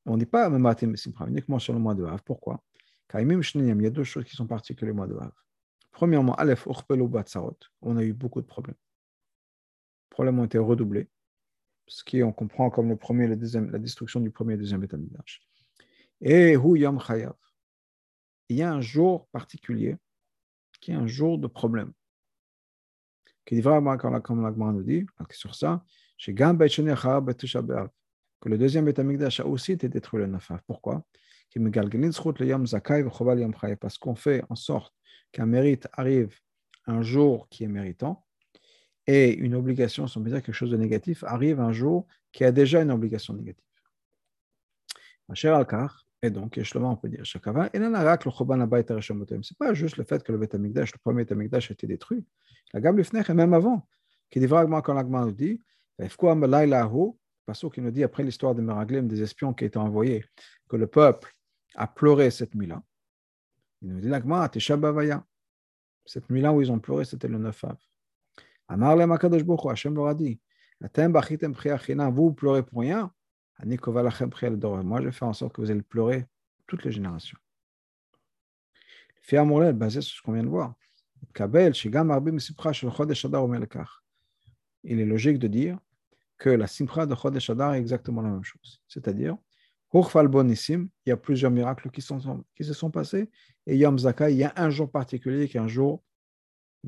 [0.07, 2.21] on n'est pas Mematim Simcha, uniquement sur le mois de Hav.
[2.25, 2.65] Pourquoi?
[3.15, 5.31] Il y a deux choses qui sont particulières au mois de Hav.
[5.93, 8.75] Premièrement, Aleph, on a eu beaucoup de problèmes.
[8.75, 11.09] Les problèmes ont été redoublés,
[11.87, 14.83] ce qui on comprend comme le premier, le deuxième, la destruction du premier et deuxième
[14.83, 15.43] étage.
[16.21, 17.37] Et Hu Yom Chayav.
[18.49, 19.97] Il y a un jour particulier
[20.81, 21.93] qui est un jour de problème.
[23.45, 25.85] Qui dit vraiment, comme l'Agman nous dit, sur ça,
[26.27, 26.33] que
[28.49, 31.05] le deuxième Betamikdash a aussi été détruit le 9 Pourquoi?
[33.81, 34.95] Parce qu'on fait en sorte
[35.33, 36.39] qu'un mérite arrive
[36.87, 38.25] un jour qui est méritant,
[39.07, 42.83] et une obligation, peut dire quelque chose de négatif, arrive un jour qui a déjà
[42.83, 43.65] une obligation négative.
[46.23, 47.43] Et donc, on peut dire, ce n'est
[49.59, 52.27] pas juste le fait que le Beth le premier a été détruit.
[52.75, 53.89] La gamme et même avant,
[54.29, 55.63] qui dit vraiment quand l'Agma nous dit,
[55.97, 56.17] parce
[57.71, 60.25] qu'il nous dit après l'histoire de Meraglim, des espions qui étaient envoyés,
[60.69, 61.35] que le peuple
[61.75, 62.83] a pleuré cette nuit-là.
[63.81, 64.51] Il nous dit l'Agma,
[66.05, 67.77] Cette nuit-là où ils ont pleuré, c'était le 9 av.
[68.69, 70.39] Amar le Makadosh Boko, Hashem leur a dit,
[70.81, 73.13] vous pleurez pour rien,
[73.65, 76.27] moi je faire en sorte que vous allez pleurer
[76.67, 77.39] toutes les générations.
[79.23, 80.75] Fier Morel, basé sur ce qu'on vient de voir.
[84.85, 85.79] Il est logique de dire
[86.39, 88.83] que la simcha de Chodesh Adar est exactement la même chose.
[88.89, 89.37] C'est-à-dire,
[89.93, 93.29] il y a plusieurs miracles qui, se sont passés,
[93.67, 96.03] et Yom Zakai, il y a un jour particulier qui est un jour,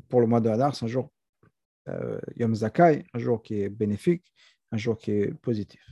[0.08, 1.12] pour le mois de Hadar, c'est un jour
[1.88, 4.32] euh, Yom Zakai, un jour qui est bénéfique,
[4.70, 5.82] un jour qui est positif.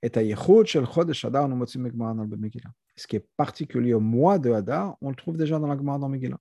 [0.00, 0.10] Et
[2.96, 5.98] Ce qui est particulier au mois de Hadar, on le trouve déjà dans la Gemara
[5.98, 6.38] dans Megillah.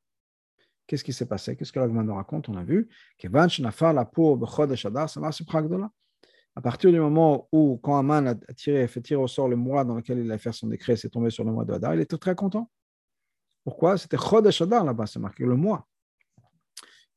[0.86, 1.56] Qu'est-ce qui s'est passé?
[1.56, 2.50] Qu'est-ce que la Gemara nous raconte?
[2.50, 2.88] On a vu
[6.56, 9.84] à partir du moment où, quand Aman a tiré, fait tirer au sort le mois
[9.84, 12.02] dans lequel il a fait son décret, c'est tombé sur le mois de Hadar, il
[12.02, 12.70] était très content.
[13.64, 13.98] Pourquoi?
[13.98, 15.88] C'était Chodesh Hadar là-bas, c'est marqué le mois.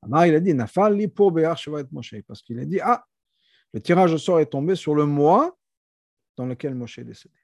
[0.03, 3.05] Amar, il a dit Nafal li pour Moshe, parce qu'il a dit Ah,
[3.73, 5.57] le tirage au sort est tombé sur le mois
[6.37, 7.35] dans lequel Moshe est décédé.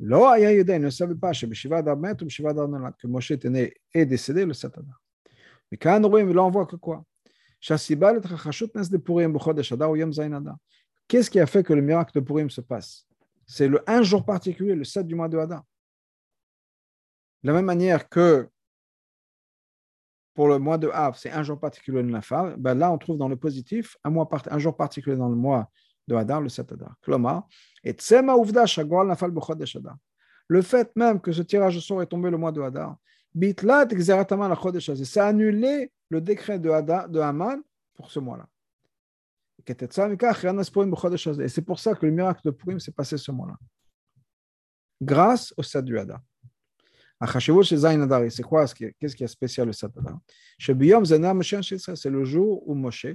[0.00, 5.02] Lo il ne savait pas que Moshe était né et décédé le 7 Adar.
[5.70, 7.04] Mais quand on voit que quoi?
[7.60, 7.92] Qu'est-ce
[11.30, 13.08] qui a fait que le miracle de Purim se passe?
[13.46, 15.64] C'est le un jour particulier, le 7 du mois de Hadar.
[17.42, 18.48] De la même manière que
[20.34, 22.98] pour le mois de Av, c'est un jour particulier de la femme, ben là, on
[22.98, 25.68] trouve dans le positif un, mois un jour particulier dans le mois
[26.08, 26.96] de Hadar, le 7 Hadar.
[27.84, 27.96] et
[30.48, 32.96] Le fait même que ce tirage au sort est tombé le mois de Hadar,
[35.04, 37.62] ça a annulé le décret de, Hadar, de Haman
[37.94, 38.48] pour ce mois-là.
[39.66, 43.56] Et c'est pour ça que le miracle de Purim s'est passé ce mois-là.
[45.00, 46.20] Grâce au 7 du Hadar.
[48.30, 50.18] C'est quoi Qu'est-ce qui est spécial le Satana
[50.58, 53.06] C'est le jour où Moshe,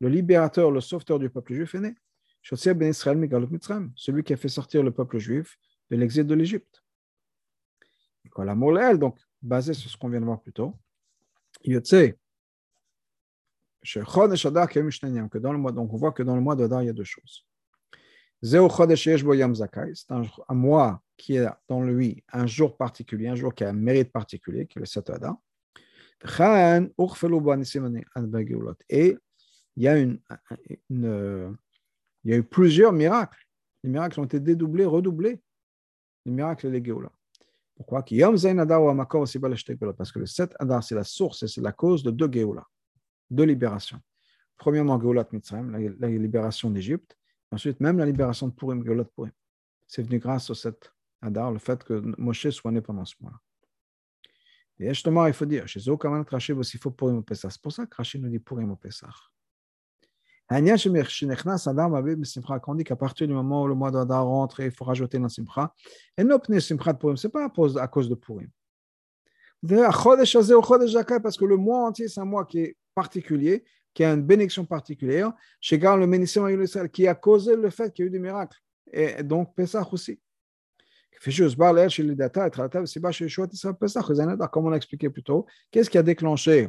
[0.00, 1.94] le libérateur, le sauveteur du peuple juif, est né.
[2.42, 5.58] Celui qui a fait sortir le peuple juif
[5.90, 6.82] de l'exil de l'Égypte.
[8.98, 10.78] Donc, basé sur ce qu'on vient de voir plus tôt,
[15.28, 16.92] que dans le mois, donc on voit que dans le mois d'Adar, il y a
[16.92, 17.46] deux choses.
[18.44, 18.58] C'est
[20.10, 23.74] un, un mois qui a dans lui un jour particulier, un jour qui a un
[23.74, 25.36] mérite particulier, qui est le Satada.
[28.88, 29.16] Et
[29.76, 30.20] il y, a une,
[32.24, 33.46] il y a eu plusieurs miracles.
[33.82, 35.40] Les miracles ont été dédoublés, redoublés.
[36.24, 37.10] Les miracles les Géoula.
[37.74, 38.02] Pourquoi?
[38.02, 42.66] Parce que le 7 Adar, c'est la source et c'est la cause de deux Géoula,
[43.30, 44.00] deux libérations.
[44.56, 47.16] Premièrement, Géoula Mitzrayim, la, libération d'Égypte.
[47.50, 49.32] Ensuite, même la libération de Purim, Géoula Purim.
[49.88, 53.38] C'est venu grâce au 7 Adar, le fait que Moshe soit né pendant ce mois-là.
[54.78, 57.50] Et justement, il faut dire, chez même, Rashi aussi faut Purim au Pessah.
[57.50, 59.10] C'est pour ça que Rashi nous dit Purim au Pessah.
[60.48, 60.58] Quand
[62.66, 65.28] on dit qu'à partir du moment où le mois d'Adar rentre, il faut rajouter dans
[65.28, 65.72] Simcha,
[66.18, 67.44] et non, Simcha de Purim, ce n'est pas
[67.80, 68.48] à cause de Purim.
[69.64, 74.64] Parce que le mois entier, c'est un mois qui est particulier, qui a une bénédiction
[74.64, 78.58] particulière, chez le ministère qui a causé le fait qu'il y a eu des miracles.
[78.92, 80.20] Et donc, Pesach aussi.
[84.50, 86.68] Comme on l'a expliqué plus tôt, qu'est-ce qui a déclenché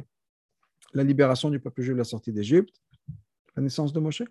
[0.92, 2.72] la libération du peuple juif, la sortie d'Égypte
[3.56, 4.22] La naissance de Moshe.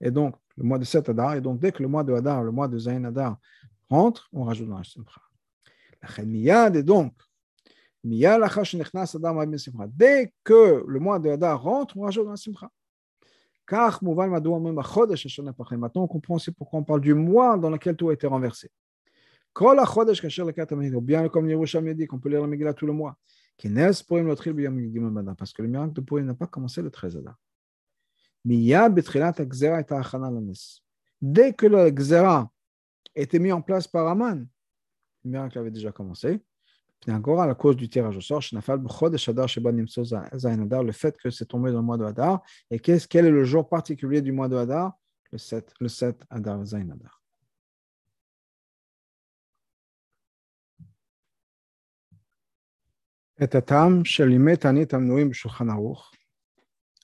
[0.00, 2.42] Et donc, le mois de 7 Adar, et donc dès que le mois de Adar,
[2.42, 3.38] le mois de Zayn Adar
[3.88, 5.20] rentre, on rajoute dans la Simcha.
[6.02, 7.12] La Miyad, et donc,
[8.02, 8.28] dès
[10.44, 12.70] que le mois de Adar rentre, on rajoute dans la Simcha.
[13.66, 14.58] Car, maintenant,
[16.02, 18.70] on comprend aussi pourquoi on parle du mois dans lequel tout a été renversé.
[19.52, 23.16] Bien comme Yerushalmi dit qu'on peut lire la Megillah tout le mois.
[23.56, 24.02] Parce
[25.52, 27.36] que le miracle de Purim n'a pas commencé le 13 Adar.
[28.44, 28.72] Dès
[31.52, 32.50] que le gzera
[33.14, 34.46] était mis en place par Aman,
[35.24, 36.40] le miracle avait déjà commencé.
[37.00, 38.60] Pinagora, à la cause du tirage au sort, le
[40.92, 44.20] fait que c'est tombé dans le mois de Hadar, et quel est le jour particulier
[44.20, 44.92] du mois de Hadar
[45.32, 47.22] Le 7, le 7 Adar Zainadar.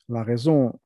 [0.08, 0.78] La raison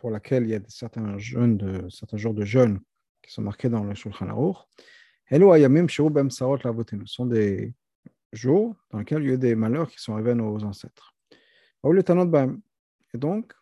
[0.00, 2.80] pour laquelle il y a certains, jeûnes de, certains jours de jeûne
[3.22, 4.56] qui sont marqués dans le Shulchan Aruch,
[5.30, 5.36] ce
[7.06, 7.74] sont des
[8.32, 11.14] jours dans lesquels il y a eu des malheurs qui sont arrivés à nos ancêtres.
[11.84, 13.52] Et donc,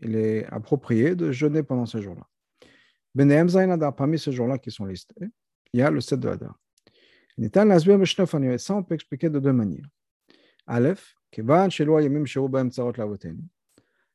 [0.00, 2.26] il est approprié de jeûner pendant ces jours-là.
[3.92, 5.26] Parmi ces jours-là qui sont listés,
[5.72, 6.58] il y a le 7 de Hadar.
[8.58, 9.88] Ça, on peut expliquer de deux manières.
[10.66, 11.14] Aleph,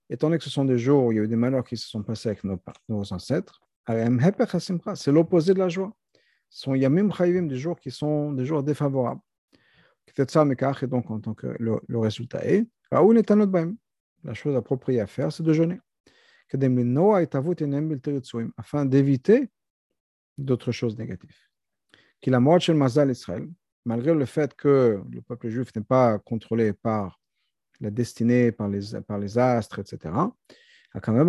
[0.09, 1.77] étant donné que ce sont des jours où il y a eu des malheurs qui
[1.77, 5.95] se sont passés avec nos, ancêtres, c'est l'opposé de la joie.
[6.49, 9.21] Ce sont yamim chayivim, des jours qui sont des jours défavorables.
[10.07, 15.53] Et donc, en tant que le, résultat est, la chose appropriée à faire, c'est de
[15.53, 15.79] jeûner.
[18.57, 19.49] Afin d'éviter
[20.37, 21.37] d'autres choses négatives.
[22.21, 22.39] Qu'il a
[23.85, 27.19] malgré le fait que le peuple juif n'est pas contrôlé par
[27.81, 30.13] la destinée, par les, par les astres, etc.
[30.91, 31.25] Ça ne veut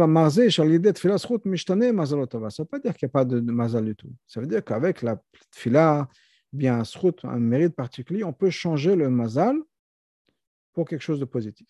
[2.65, 4.13] pas dire qu'il n'y a pas de, mazal du tout.
[4.27, 6.09] Ça veut dire qu'avec la fila,
[6.53, 6.83] bien
[7.25, 9.57] un mérite particulier, on peut changer le mazal
[10.73, 11.69] pour quelque chose de positif.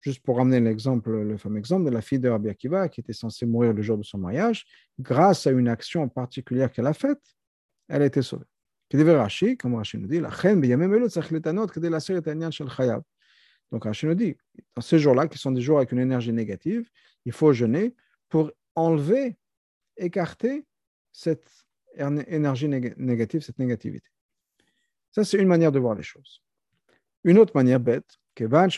[0.00, 3.14] Juste pour ramener l'exemple, le fameux exemple de la fille de Rabbi Akiva qui était
[3.14, 4.66] censée mourir le jour de son mariage,
[4.98, 7.22] grâce à une action particulière qu'elle a faite,
[7.88, 8.44] elle a été sauvée.
[9.58, 10.20] comme Rashi nous dit,
[13.74, 14.36] donc Rashi nous dit,
[14.76, 16.88] dans ces jours-là, qui sont des jours avec une énergie négative,
[17.24, 17.96] il faut jeûner
[18.28, 19.36] pour enlever,
[19.96, 20.64] écarter
[21.10, 21.50] cette
[21.96, 24.06] énergie négative, cette négativité.
[25.10, 26.40] Ça, c'est une manière de voir les choses.
[27.24, 28.68] Une autre manière bête, étant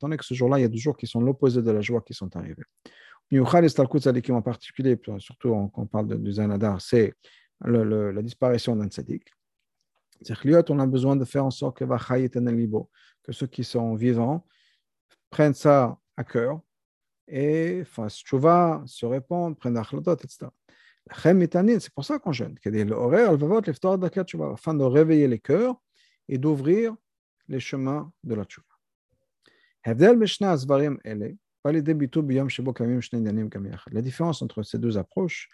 [0.00, 2.00] donné que ce jour-là, il y a des jours qui sont l'opposé de la joie
[2.00, 2.64] qui sont arrivés.
[3.30, 7.14] En particulier, surtout quand on parle du Zanadar, c'est
[7.60, 9.30] la disparition d'un tzaddik.
[10.68, 14.46] On a besoin de faire en sorte que que ceux qui sont vivants
[15.30, 16.60] prennent ça à cœur
[17.28, 20.46] et fassent chouva, se répondent, prennent l'achlatot, etc.
[21.10, 22.56] C'est pour ça qu'on jeûne.
[24.52, 25.74] Afin de réveiller les cœurs
[26.28, 26.94] et d'ouvrir
[27.48, 28.68] les chemins de la tchouva.
[29.84, 29.94] La
[34.02, 35.48] différence entre ces deux approches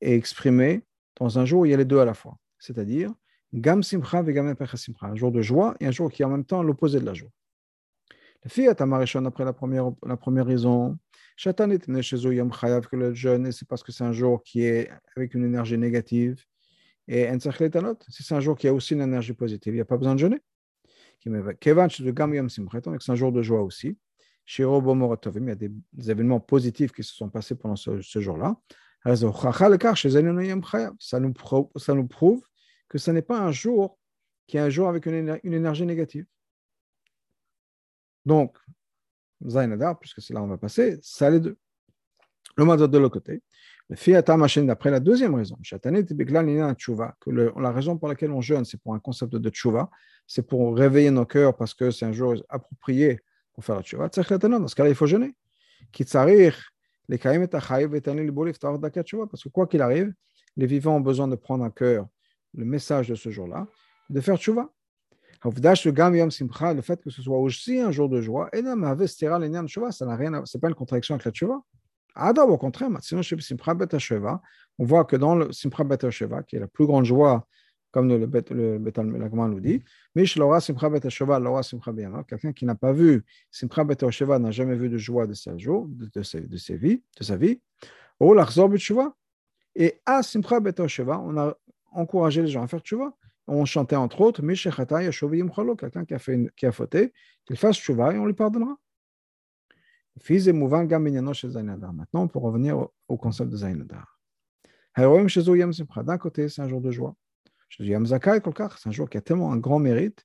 [0.00, 0.82] est exprimée
[1.16, 3.12] dans un jour où il y a les deux à la fois, c'est-à-dire
[3.52, 4.24] Gam Simcha
[5.02, 7.14] un jour de joie et un jour qui est en même temps l'opposé de la
[7.14, 7.30] joie.
[8.44, 10.98] La fille Tamarishon, après la première, la première raison,
[11.36, 14.64] Shatan est chez Yom Chayav, que le jeûne, c'est parce que c'est un jour qui
[14.64, 16.44] est avec une énergie négative.
[17.06, 17.28] Et
[18.08, 20.14] si c'est un jour qui a aussi une énergie positive, il n'y a pas besoin
[20.14, 20.40] de jeûner.
[21.60, 23.96] Kevan, Gam Yom Simcha, c'est un jour de joie aussi.
[24.44, 25.70] Chez il y a des,
[26.10, 28.56] événements positifs qui se sont passés pendant ce, ce jour-là.
[29.04, 29.14] Ça
[31.20, 31.32] nous,
[31.76, 32.42] ça nous prouve
[32.92, 33.98] que ce n'est pas un jour
[34.46, 36.26] qui est un jour avec une, énergie négative.
[38.26, 38.58] Donc,
[39.48, 41.56] Zainadar, puisque c'est là où on va passer, ça les deux.
[42.58, 43.42] Le mot de l'autre côté,
[43.88, 48.78] le fiat machine d'après la deuxième raison, que la raison pour laquelle on jeûne, c'est
[48.78, 49.88] pour un concept de tchouva,
[50.26, 53.20] c'est pour réveiller nos cœurs parce que c'est un jour approprié
[53.54, 54.10] pour faire la tchouva.
[54.10, 55.34] Dans ce cas-là, il faut jeûner.
[59.30, 60.12] Parce que quoi qu'il arrive,
[60.58, 62.06] les vivants ont besoin de prendre un cœur
[62.54, 63.66] le message de ce jour-là,
[64.10, 64.70] de faire tchouva.
[65.44, 70.68] Le fait que ce soit aussi un jour de joie, ça n'a rien, c'est pas
[70.68, 71.60] une contradiction avec la tchouva.
[72.44, 72.90] au contraire,
[74.78, 75.98] on voit que dans le Simcha Bet
[76.46, 77.46] qui est la plus grande joie,
[77.90, 79.82] comme le, le, le nous dit,
[82.28, 83.96] quelqu'un qui n'a pas vu Simcha Bet
[84.38, 87.24] n'a jamais vu de joie de sa, jour, de, de, sa, de, sa vie, de
[87.24, 87.60] sa vie.
[89.74, 91.56] Et à Simcha Bet on a
[91.94, 93.14] encourager les gens à faire tchouva.
[93.46, 97.12] On chantait entre autres, quelqu'un qui a, fait qui a fauté,
[97.44, 98.76] qu'il fasse tchouva et on lui pardonnera.
[100.20, 104.20] Maintenant, on peut revenir au, concept de Zainadar.
[104.96, 107.16] D'un côté, c'est un jour de joie.
[107.70, 110.24] C'est un jour qui a tellement un grand mérite,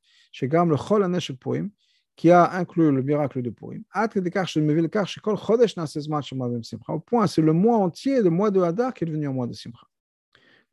[2.18, 3.84] qui a inclus le miracle de Purim.
[6.88, 9.48] Au point, c'est le mois entier, le mois de Hadar, qui est devenu un mois
[9.48, 9.88] de Simcha.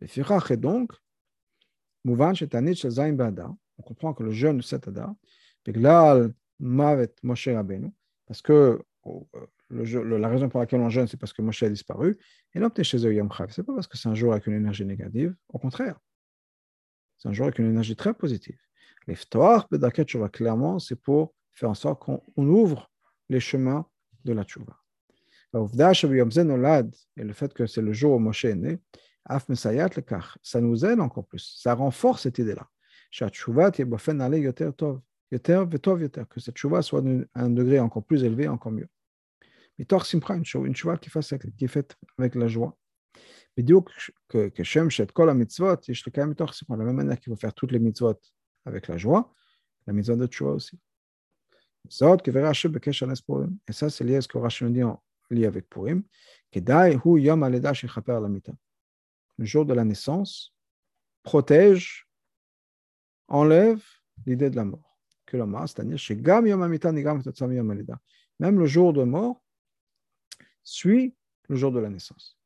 [0.04, 0.92] Et donc,
[2.06, 5.14] on comprend que le jeûne de cet Adar,
[8.26, 8.82] parce que
[9.70, 12.18] le, la raison pour laquelle on jeûne, c'est parce que Moshe a disparu,
[12.54, 14.84] et non, chez Yom Ce n'est pas parce que c'est un jour avec une énergie
[14.84, 15.98] négative, au contraire.
[17.18, 18.58] C'est un jour avec une énergie très positive.
[19.06, 19.68] L'iftar,
[20.32, 22.90] clairement, c'est pour faire en sorte qu'on ouvre
[23.28, 23.86] les chemins
[24.24, 24.78] de la tchouva.
[25.54, 28.80] Et le fait que c'est le jour où Moshe est né,
[30.41, 32.65] ça nous aide encore plus, ça renforce cette idée-là.
[33.11, 34.99] שהתשובה תהיה באופן נעלה יותר טוב,
[35.31, 37.03] יותר וטוב יותר, que cette tchouva soit
[37.35, 38.87] un degré encore plus élevé, encore mieux.
[39.79, 40.43] מתוך שמחה, une
[40.75, 41.09] tchouva qui,
[41.57, 42.73] qui est faite avec la joie.
[43.57, 43.89] בדיוק
[44.55, 47.71] כשם שאת כל המצוות יש לקיים מתוך שמחה, la même manière qu'il faut faire toutes
[47.71, 48.19] les mitzvot
[48.65, 49.33] avec la joie,
[49.87, 50.77] la mitzvah de tchouva aussi.
[51.89, 54.69] זאת כברי השם בקשר נס פורים, et ça c'est lié à ce que Rashi nous
[54.71, 54.81] dit
[55.31, 56.01] lié avec Purim,
[56.51, 58.51] כדאי הוא יום הלידה שיכפר על המיטה.
[59.38, 60.54] le jour de la naissance
[61.22, 62.06] protège
[63.28, 63.82] enlève
[64.26, 64.98] l'idée de la mort.
[65.26, 66.46] Que c'est-à-dire Gam.
[68.38, 69.42] Même le jour de mort
[70.62, 71.14] suit
[71.48, 72.38] le jour de la naissance.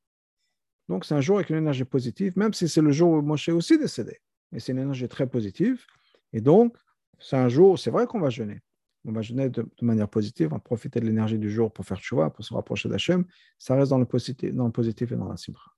[0.88, 3.48] Donc c'est un jour avec une énergie positive, même si c'est le jour où Moshe
[3.48, 4.18] est aussi décédé.
[4.52, 5.84] Mais c'est une énergie très positive.
[6.32, 6.76] Et donc,
[7.18, 8.60] c'est un jour, c'est vrai qu'on va jeûner.
[9.04, 12.00] On va jeûner de, manière positive, on va profiter de l'énergie du jour pour faire
[12.00, 13.24] choix, pour se rapprocher d'Hachem.
[13.58, 15.77] Ça reste dans le, positif, dans le positif et dans la simra.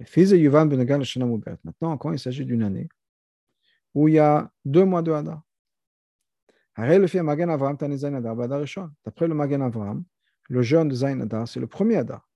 [0.00, 1.02] Benegal
[1.64, 2.88] Maintenant, quand il s'agit d'une année,
[3.94, 5.42] où il y a deux mois de Hadar.
[6.76, 7.06] D'après le
[9.34, 10.04] Magen Avram,
[10.48, 12.26] le jeûne de Zain Hadar, c'est le premier Hadar.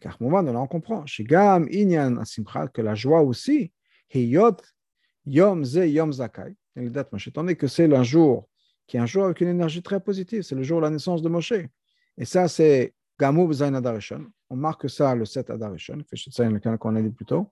[0.00, 1.04] Car moment, là on comprend.
[1.06, 3.72] Que la joie aussi.
[4.10, 4.56] Étant
[7.42, 8.48] donné que c'est un jour
[8.86, 11.22] qui est un jour avec une énergie très positive, c'est le jour de la naissance
[11.22, 11.52] de Moshe.
[12.16, 13.99] Et ça, c'est Gamou Zain Hadar
[14.49, 15.99] On marque ça le 7 Hadar Rishon,
[16.79, 17.51] qu'on a dit plus tôt.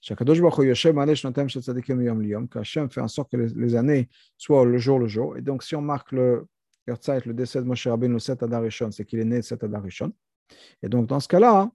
[0.00, 3.36] שהקדוש ברוך הוא יושב מעלה שנותיהם של צדיקים מיום ליום, qu'Hachem fait en sorte que
[3.36, 5.36] les, les années soient le jour le jour.
[5.36, 6.46] Et donc, si on marque le
[6.86, 9.42] Yertzait, le décès de Moshe Rabbeinu, le 7 Adar Rishon, c'est qu'il est né le
[9.42, 10.12] 7 Adar Rishon.
[10.82, 11.70] Et donc, dans ce cas-là,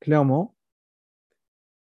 [0.00, 0.54] clairement,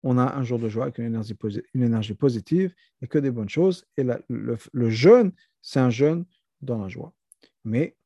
[0.02, 1.36] on a un jour de joie avec une énergie,
[1.74, 3.84] une énergie positive et que des bonnes choses.
[3.96, 6.24] Et la, le, le, jeûne, c'est un jeûne
[6.60, 7.12] dans la joie.
[7.64, 7.96] Mais,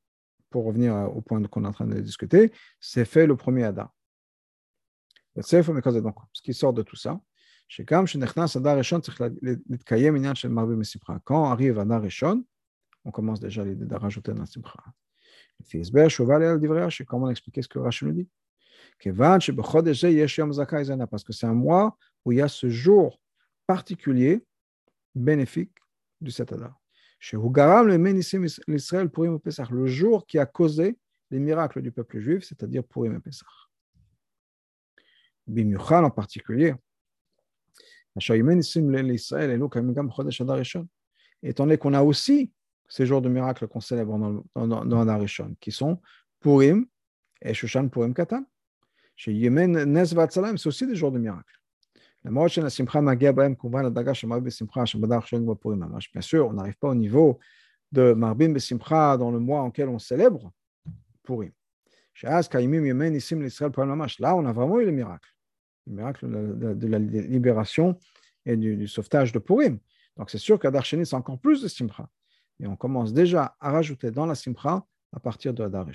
[0.55, 3.93] pour revenir au point qu'on est en train de discuter, c'est fait le premier Adar.
[5.35, 7.19] Donc, ce qui sort de tout ça,
[11.25, 12.45] quand arrive Adar Rishon,
[13.03, 14.81] on commence déjà l'idée de rajouter dans Simcha.
[17.05, 18.29] Comment expliquer ce que Rashi nous dit?
[21.11, 23.19] Parce que c'est un mois où il y a ce jour
[23.67, 24.45] particulier,
[25.15, 25.75] bénéfique
[26.21, 26.79] du 7 Adar.
[29.71, 30.97] Le jour qui a causé
[31.31, 33.45] les miracles du peuple juif, c'est-à-dire pour et Pessah.
[35.47, 36.75] Bimiuchal en particulier.
[41.43, 42.51] Étant donné qu'on a aussi
[42.87, 46.01] ces jours de miracles qu'on célèbre dans, dans, dans qui sont
[46.39, 46.85] Purim
[47.41, 48.45] et Shushan Purim Katan.
[49.15, 51.59] Chez Yemen, Nes c'est aussi des jours de miracles.
[56.11, 57.39] Bien sûr, on n'arrive pas au niveau
[57.91, 60.51] de Marbim Besimcha dans le mois en lequel on célèbre
[61.23, 61.51] Purim.
[62.23, 62.41] Là,
[64.35, 65.35] on a vraiment eu le miracle
[65.87, 67.97] le miracle de, la libération
[68.45, 69.79] et du, sauvetage de Purim.
[70.17, 72.09] Donc c'est sûr qu'à c'est encore plus de Simcha.
[72.59, 75.85] Et on commence déjà à rajouter dans la Simcha à partir de Adar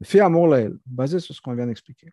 [0.00, 0.54] Le fait amour
[0.86, 2.12] basé sur ce qu'on vient d'expliquer.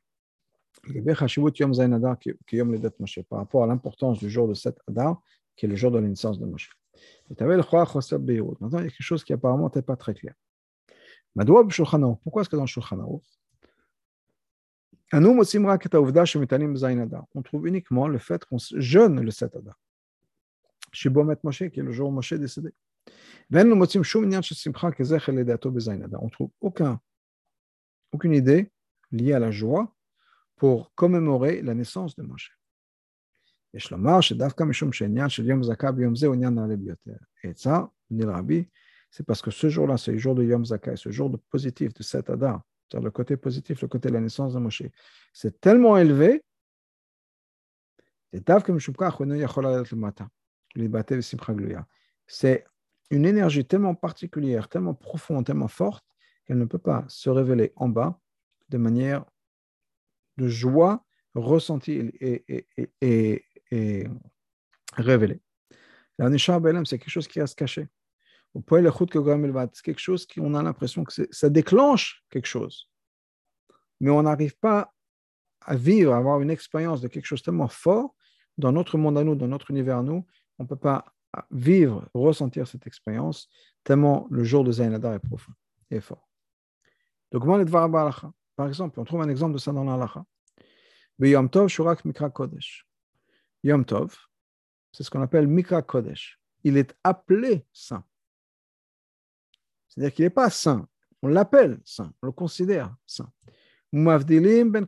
[3.30, 5.22] Par rapport à l'importance du jour de cet Adar,
[5.56, 6.70] qui est le jour de la naissance de Moshe.
[7.30, 10.34] Maintenant, il y a quelque chose qui apparemment n'était pas très clair.
[11.36, 13.22] Pourquoi est-ce que dans Shulchan
[15.12, 15.44] on
[17.42, 19.80] trouve uniquement le fait qu'on jeûne le 7 Adar?
[21.44, 22.74] Moshe, qui est le jour Moshe décédé.
[23.52, 23.88] On
[26.30, 27.00] trouve aucun,
[28.12, 28.72] aucune idée
[29.12, 29.95] liée à la joie
[30.56, 32.58] pour commémorer la naissance de Moshe.
[33.74, 33.98] Et ça,
[39.12, 41.94] c'est parce que ce jour-là, c'est le jour de Yom Zakai, ce jour de positif
[41.94, 42.62] de 7 Adar,
[42.94, 44.84] le côté positif, le côté de la naissance de Moshe,
[45.34, 46.44] c'est tellement élevé,
[52.28, 52.66] c'est
[53.12, 56.06] une énergie tellement particulière, tellement profonde, tellement forte,
[56.46, 58.20] qu'elle ne peut pas se révéler en bas
[58.70, 59.26] de manière
[60.38, 62.66] de joie ressentie et,
[64.94, 65.42] révélée.
[66.18, 67.88] La Nisha c'est quelque chose qui reste caché.
[68.54, 72.90] C'est quelque chose qu'on a l'impression que ça déclenche quelque chose.
[74.00, 74.94] Mais on n'arrive pas
[75.62, 78.16] à vivre, à avoir une expérience de quelque chose tellement fort
[78.58, 80.26] dans notre monde à nous, dans notre univers à nous.
[80.58, 81.14] On ne peut pas
[81.52, 83.50] vivre, ressentir cette expérience
[83.84, 85.52] tellement le jour de Zainadar est profond
[85.92, 86.30] et fort.
[87.32, 87.44] Donc,
[88.56, 90.26] par exemple, on trouve un exemple de ça dans l'Alacha.
[91.20, 92.86] Yom Tov Shurak Mikra Kodesh.
[93.64, 94.16] Yom Tov,
[94.92, 96.40] c'est ce qu'on appelle Mikra Kodesh.
[96.64, 98.04] Il est appelé saint.
[99.88, 100.88] C'est-à-dire qu'il n'est pas saint.
[101.22, 103.32] On l'appelle saint, on le considère saint.
[103.92, 104.88] ben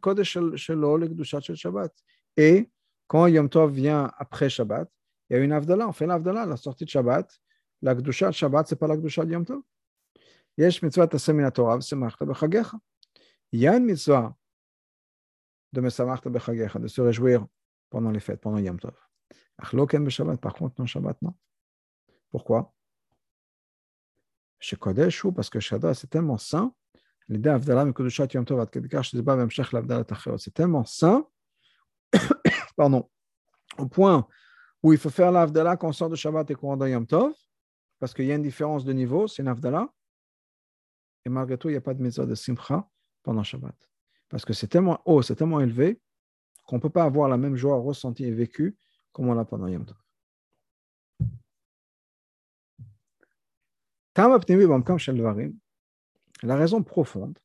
[2.37, 2.69] Et
[3.07, 4.89] quand Yom Tov vient après Shabbat,
[5.29, 7.29] il y a une Avdala, on fait l'Avdala, la sortie de Shabbat.
[7.81, 9.61] La Gdusha de Shabbat, ce n'est pas la Gdusha de Yom Tov.
[10.57, 12.77] Yesh mitzvah tasem Torah, bechagecha.
[13.51, 14.35] Il y a une mitzvah
[15.73, 17.45] de se réjouir
[17.89, 18.95] pendant les fêtes, pendant Yom Tov.
[19.57, 21.33] Par contre, non Shabbat, non.
[22.29, 22.73] Pourquoi?
[24.59, 26.73] Chez Kodesh, parce que Shabbat, c'est tellement saint.
[27.27, 28.67] L'idée Avdala, Mekodushat Yom Tov,
[30.37, 31.27] c'est tellement saint
[32.77, 33.09] pardon,
[33.77, 34.27] au point
[34.81, 37.05] où il faut faire l'Avdala quand on sort de Shabbat et qu'on rentre dans Yom
[37.05, 37.33] Tov,
[37.99, 39.89] parce qu'il y a une différence de niveau, c'est une Avdala.
[41.25, 42.87] Et malgré tout, il n'y a pas de mitzvah de Simcha
[43.27, 43.75] pendant Shabbat.
[44.29, 45.99] Parce que c'est tellement haut, c'est tellement élevé
[46.65, 48.77] qu'on ne peut pas avoir la même joie ressentie et vécue
[49.11, 49.97] comme on l'a pendant Yom Tov.
[56.41, 57.37] La raison profonde,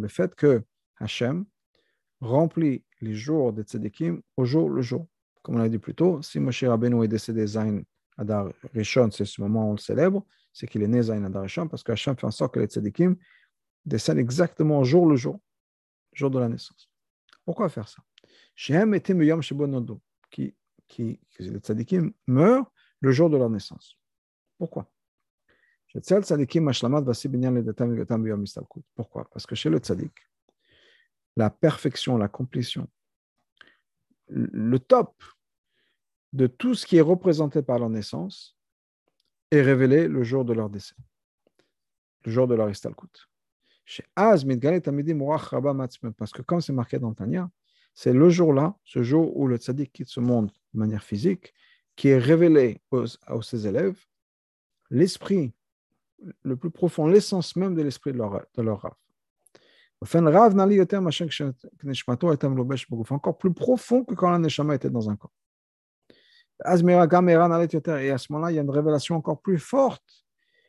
[0.00, 0.62] le fait que
[0.98, 1.44] Hachem
[2.20, 5.06] remplit les jours des tzadikim au jour le jour.
[5.42, 7.82] Comme on l'a dit plus tôt, si Moshe Rabbeinu est décédé Zain
[8.16, 10.24] Adar Rishon, c'est ce moment où on le célèbre,
[10.58, 13.14] c'est qu'il est né Zain Adar Rishon, parce qu'Hachem fait en sorte que les tzadikim
[13.84, 15.38] décèdent exactement jour le jour,
[16.12, 16.90] jour de la naissance.
[17.44, 18.02] Pourquoi faire ça?
[18.56, 20.02] Shehem était Muyam Shebonodo,
[20.32, 20.56] qui,
[20.88, 23.96] qui, les tzadikim meurent le jour de leur naissance.
[24.58, 24.90] Pourquoi?
[28.96, 29.30] Pourquoi?
[29.30, 30.12] Parce que chez le tzadik,
[31.36, 32.88] la perfection, la complétion,
[34.26, 35.22] le top
[36.32, 38.57] de tout ce qui est représenté par leur naissance
[39.50, 40.94] est révélé le jour de leur décès,
[42.24, 43.28] le jour de leur istalkut.
[46.16, 47.50] Parce que comme c'est marqué dans Tanya,
[47.94, 51.54] c'est le jour-là, ce jour où le tzaddik quitte ce monde de manière physique,
[51.96, 52.80] qui est révélé
[53.26, 53.98] à ses élèves
[54.90, 55.52] l'esprit
[56.42, 58.94] le plus profond, l'essence même de l'esprit de leur, de leur Rav.
[63.10, 65.32] Encore plus profond que quand la Neshama était dans un corps.
[66.64, 70.02] Et à ce moment-là, il y a une révélation encore plus forte.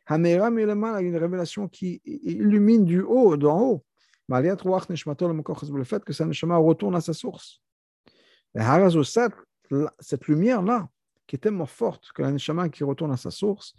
[0.08, 3.84] Il y a une révélation qui illumine du haut, d'en haut.
[4.28, 7.60] Le fait que sa Neshama retourne à sa source.
[10.00, 10.88] Cette lumière-là,
[11.26, 13.74] qui est tellement forte que la Neshama qui retourne à sa source,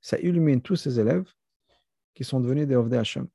[0.00, 1.30] ça illumine tous ses élèves
[2.14, 3.28] qui sont devenus des Ovdei Hashem.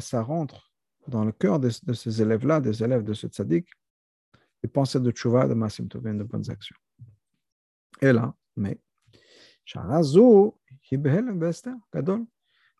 [0.00, 0.69] Ça rentre
[1.08, 3.68] dans le cœur de, ces élèves-là, des élèves de ce tzaddik,
[4.62, 6.76] les pensées de tchouva, de masim tovin, de bonnes actions.
[8.00, 8.78] Et là, mais,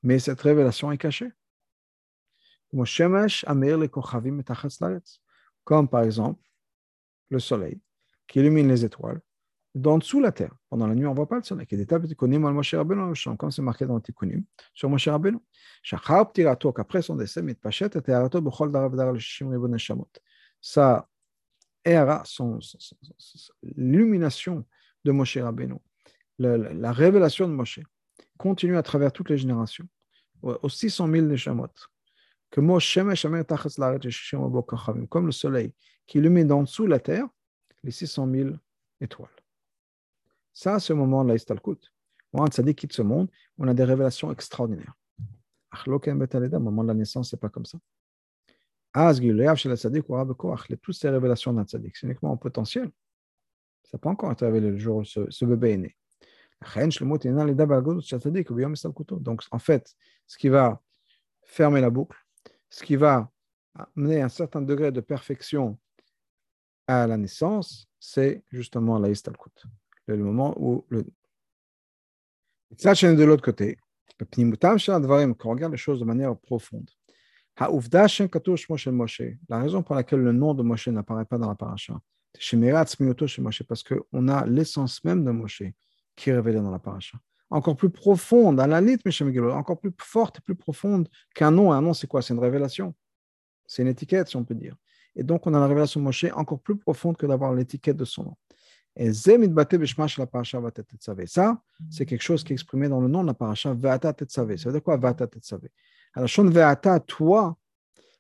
[0.02, 1.32] mais cette révélation est cachée
[5.64, 6.42] comme par exemple
[7.28, 7.80] le soleil
[8.26, 9.20] qui illumine les étoiles,
[9.74, 10.54] d'en dessous la terre.
[10.68, 11.66] Pendant la nuit, on ne voit pas le soleil.
[11.66, 14.44] Comme c'est marqué dans le Tikkunim,
[14.74, 15.38] sur Moshe Rabbeinu.
[15.92, 17.42] Après son décès,
[20.60, 21.06] sa
[22.24, 22.58] son,
[23.62, 24.64] l'illumination
[25.04, 25.76] de Moshe Rabbeinu,
[26.38, 27.80] la, révélation de Moshe,
[28.38, 29.86] continue à travers toutes les générations,
[30.42, 31.68] aux 600 000 Neshamot
[35.08, 35.72] comme le soleil
[36.06, 37.26] qui illumine d'en dessous la terre
[37.82, 38.50] les 600 000
[39.00, 39.30] étoiles.
[40.52, 41.78] Ça, le moment de l'Aistalkut.
[42.32, 43.28] Moi, un tzaddik quitte ce monde,
[43.58, 44.94] on a des révélations extraordinaires.
[45.86, 47.78] Au moment de la naissance, ce n'est pas comme ça.
[50.82, 52.90] Toutes ces révélations d'un tzaddik, c'est uniquement en potentiel.
[53.84, 55.96] Ça n'a pas encore été révélé le jour où ce, ce bébé est né.
[59.20, 59.94] Donc, en fait,
[60.26, 60.82] ce qui va
[61.42, 62.18] fermer la boucle,
[62.68, 63.30] ce qui va
[63.74, 65.78] amener un certain degré de perfection
[66.86, 69.62] à la naissance, c'est justement la istalkut,
[70.16, 71.04] le moment où le.
[72.82, 73.78] De l'autre côté,
[74.18, 76.88] quand on regarde les choses de manière profonde,
[77.58, 77.66] la
[79.58, 82.00] raison pour laquelle le nom de Moshe n'apparaît pas dans la paracha,
[82.38, 85.64] c'est parce qu'on a l'essence même de Moshe
[86.14, 87.18] qui est révélée dans la paracha
[87.50, 91.72] encore plus profonde, à la encore plus forte et plus profonde qu'un nom.
[91.72, 92.22] Un nom, c'est quoi?
[92.22, 92.94] C'est une révélation.
[93.66, 94.76] C'est une étiquette, si on peut dire.
[95.16, 98.04] Et donc, on a la révélation de Moshe encore plus profonde que d'avoir l'étiquette de
[98.04, 98.36] son nom.
[98.96, 99.32] Et ça,
[101.90, 103.74] c'est quelque chose qui est exprimé dans le nom de la paracha,
[104.12, 104.56] Tetzavé.
[104.56, 105.70] Ça veut dire quoi, Ve'ata Tetzavé
[106.14, 107.56] Alors, Shon Ve'ata, toi,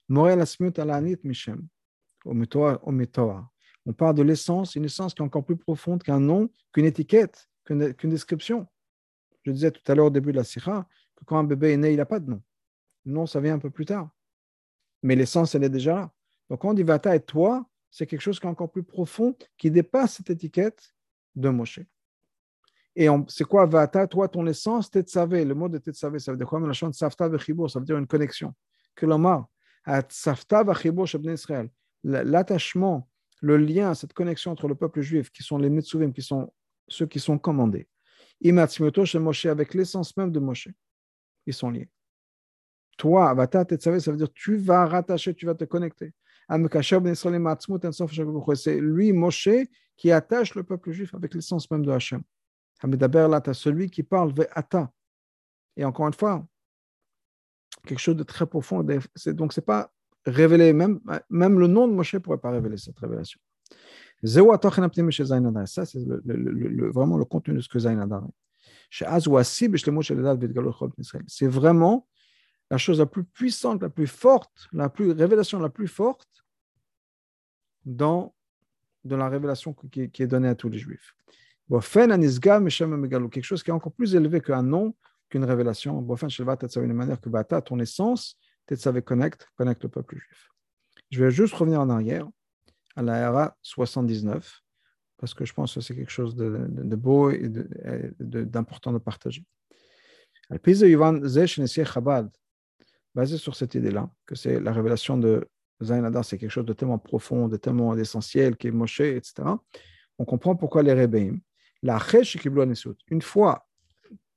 [0.08, 1.66] Morel Asmiut Alanit Mishem,
[2.24, 7.48] on parle de l'essence, une essence qui est encore plus profonde qu'un nom, qu'une étiquette,
[7.64, 8.66] qu'une description.
[9.42, 11.76] Je disais tout à l'heure au début de la sikha que quand un bébé est
[11.76, 12.42] né, il n'a pas de nom.
[13.06, 14.10] Le nom, ça vient un peu plus tard.
[15.02, 16.10] Mais l'essence, elle est déjà là.
[16.48, 19.36] Donc quand on dit Vata et toi, c'est quelque chose qui est encore plus profond,
[19.58, 20.94] qui dépasse cette étiquette
[21.34, 21.80] de Moshe.
[22.96, 25.44] Et c'est quoi Vata Toi, ton essence, Tetsavé.
[25.44, 26.60] Le mot de Tetsavé, ça veut dire quoi?
[26.92, 28.54] Safta ça veut dire une connexion.
[28.94, 29.06] Que
[30.08, 30.64] Safta
[31.24, 31.70] Israël.
[32.02, 33.08] L'attachement,
[33.40, 36.52] le lien, cette connexion entre le peuple juif, qui sont les Metsuvim, qui sont
[36.88, 37.88] ceux qui sont commandés.
[38.40, 40.68] Imatzmioto chez Moshe, avec l'essence même de Moshe.
[41.46, 41.88] Ils sont liés.
[43.00, 43.34] Toi,
[43.78, 46.12] ça veut dire tu vas rattacher, tu vas te connecter.
[48.54, 49.48] C'est lui, Moshe,
[49.96, 52.20] qui attache le peuple juif avec l'essence même de Hachem.
[52.82, 54.92] Hamidaber celui qui parle Ve'ata.
[55.78, 56.46] Et encore une fois,
[57.86, 58.82] quelque chose de très profond.
[58.82, 59.90] Donc, ce n'est pas
[60.26, 63.40] révélé, même, le nom de Moshe ne pourrait pas révéler cette révélation.
[64.22, 64.42] Ça,
[65.86, 68.28] c'est vraiment le contenu de ce que Zayn Adar
[71.28, 72.06] C'est vraiment
[72.70, 76.44] la chose la plus puissante, la plus forte, la plus révélation la plus forte
[77.84, 78.34] dans,
[79.04, 81.14] dans la révélation qui, est donnée à tous les Juifs
[83.28, 84.94] quelque chose qui est encore plus élevé qu'un nom,
[85.28, 86.00] qu'une révélation.
[86.00, 90.48] Une manière que Bata, ton essence, Tetsavé connecte, connecte le peuple juif.
[91.10, 92.28] Je vais juste revenir en arrière
[92.96, 94.62] à la RA 79,
[95.16, 97.48] parce que je pense que c'est quelque chose de, beau et
[98.18, 99.44] d'important de, partager.
[103.14, 105.48] Basé sur cette idée-là, que c'est la révélation de
[105.82, 109.48] Zayn Adar, c'est quelque chose de tellement profond, de tellement essentiel, qui est Moshe, etc.
[110.18, 111.38] On comprend pourquoi les Rebbeim,
[111.82, 111.98] la
[113.08, 113.66] une fois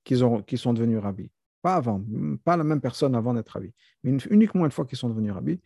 [0.03, 1.29] qu'ils qu'ils sont devenus rabbis,
[1.61, 2.03] pas avant,
[2.43, 5.61] pas la même personne avant d'être rabbi, mais uniquement une fois qu'ils sont devenus rabbis,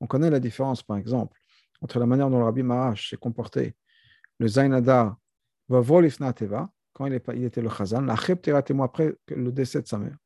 [0.00, 1.38] on connaît la différence, par exemple,
[1.80, 3.76] entre la manière dont le rabbi Marash s'est comporté,
[4.38, 5.16] le Zainada
[5.68, 5.80] va
[6.94, 8.38] quand il, était le Chazan, après
[9.28, 10.16] le décès de sa mère.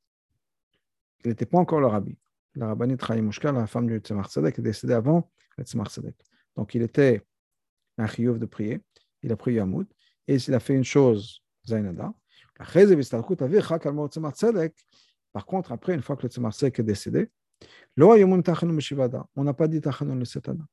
[1.25, 2.17] Il n'était pas encore le rabbi.
[2.55, 6.15] La rabbinite Chayimushka, la femme du Tzemar Tzedek, est décédée avant le Tzemar Tzedek.
[6.55, 7.23] Donc, il était
[7.97, 8.81] un chiyuv de prier.
[9.23, 9.87] Il a prié Yamoud.
[10.27, 12.13] Et il a fait une chose, Zainada.
[15.33, 17.31] Par contre, après, une fois que le Tzemar est décédé,
[17.97, 20.67] on n'a pas dit Tachanun le Setana.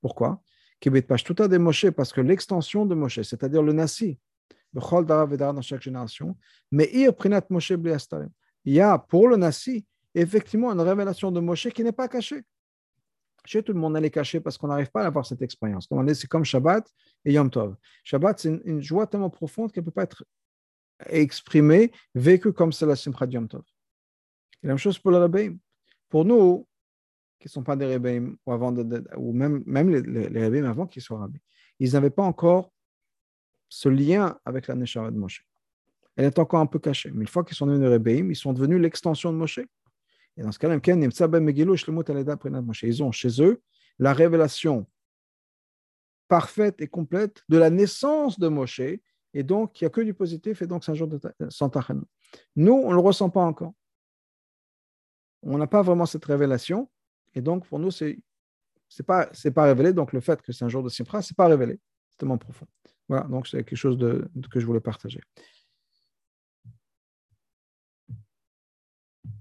[0.00, 0.42] Pourquoi?
[0.80, 4.18] Parce que l'extension de Moshe, c'est-à-dire le Nasi,
[4.72, 6.36] dans chaque génération,
[6.70, 7.00] mais il
[8.64, 12.42] y a pour le Nasi, effectivement, une révélation de Moshe qui n'est pas cachée.
[13.44, 15.88] Chez tout le monde, elle est cachée parce qu'on n'arrive pas à avoir cette expérience.
[16.14, 16.88] C'est comme Shabbat
[17.24, 17.74] et Yom Tov.
[18.04, 20.24] Shabbat, c'est une, joie tellement profonde qu'elle ne peut pas être
[21.06, 23.62] exprimée, vécue comme c'est la Simcha de Yom Tov.
[24.62, 25.56] Et la même chose pour le Rebbeim.
[26.08, 26.68] Pour nous,
[27.40, 28.72] qui ne sont pas des Rebbeim, ou, avant
[29.16, 31.40] ou même, même les, les, avant qu'ils soient rabbis,
[31.80, 32.72] ils n'avaient pas encore
[33.72, 35.46] ce lien avec la Neshama de Moshe.
[36.16, 37.10] Elle est encore un peu cachée.
[37.10, 39.60] Mais une fois qu'ils sont devenus Rebbeim, ils sont devenus l'extension de Moshe.
[40.36, 40.78] Et dans ce cas-là,
[42.82, 43.62] ils ont chez eux
[43.98, 44.86] la révélation
[46.28, 48.82] parfaite et complète de la naissance de Moshe,
[49.32, 51.18] et donc il n'y a que du positif, et donc c'est un jour de
[51.48, 52.00] Santachan.
[52.56, 53.72] Nous, on ne le ressent pas encore.
[55.42, 56.90] On n'a pas vraiment cette révélation,
[57.34, 60.82] et donc pour nous, ce n'est pas, révélé, donc le fait que c'est un jour
[60.82, 62.66] de Simpra, ce n'est pas révélé, c'est tellement profond.
[63.08, 63.98] Voilà, donc c'est quelque chose
[64.50, 65.20] que je voulais partager.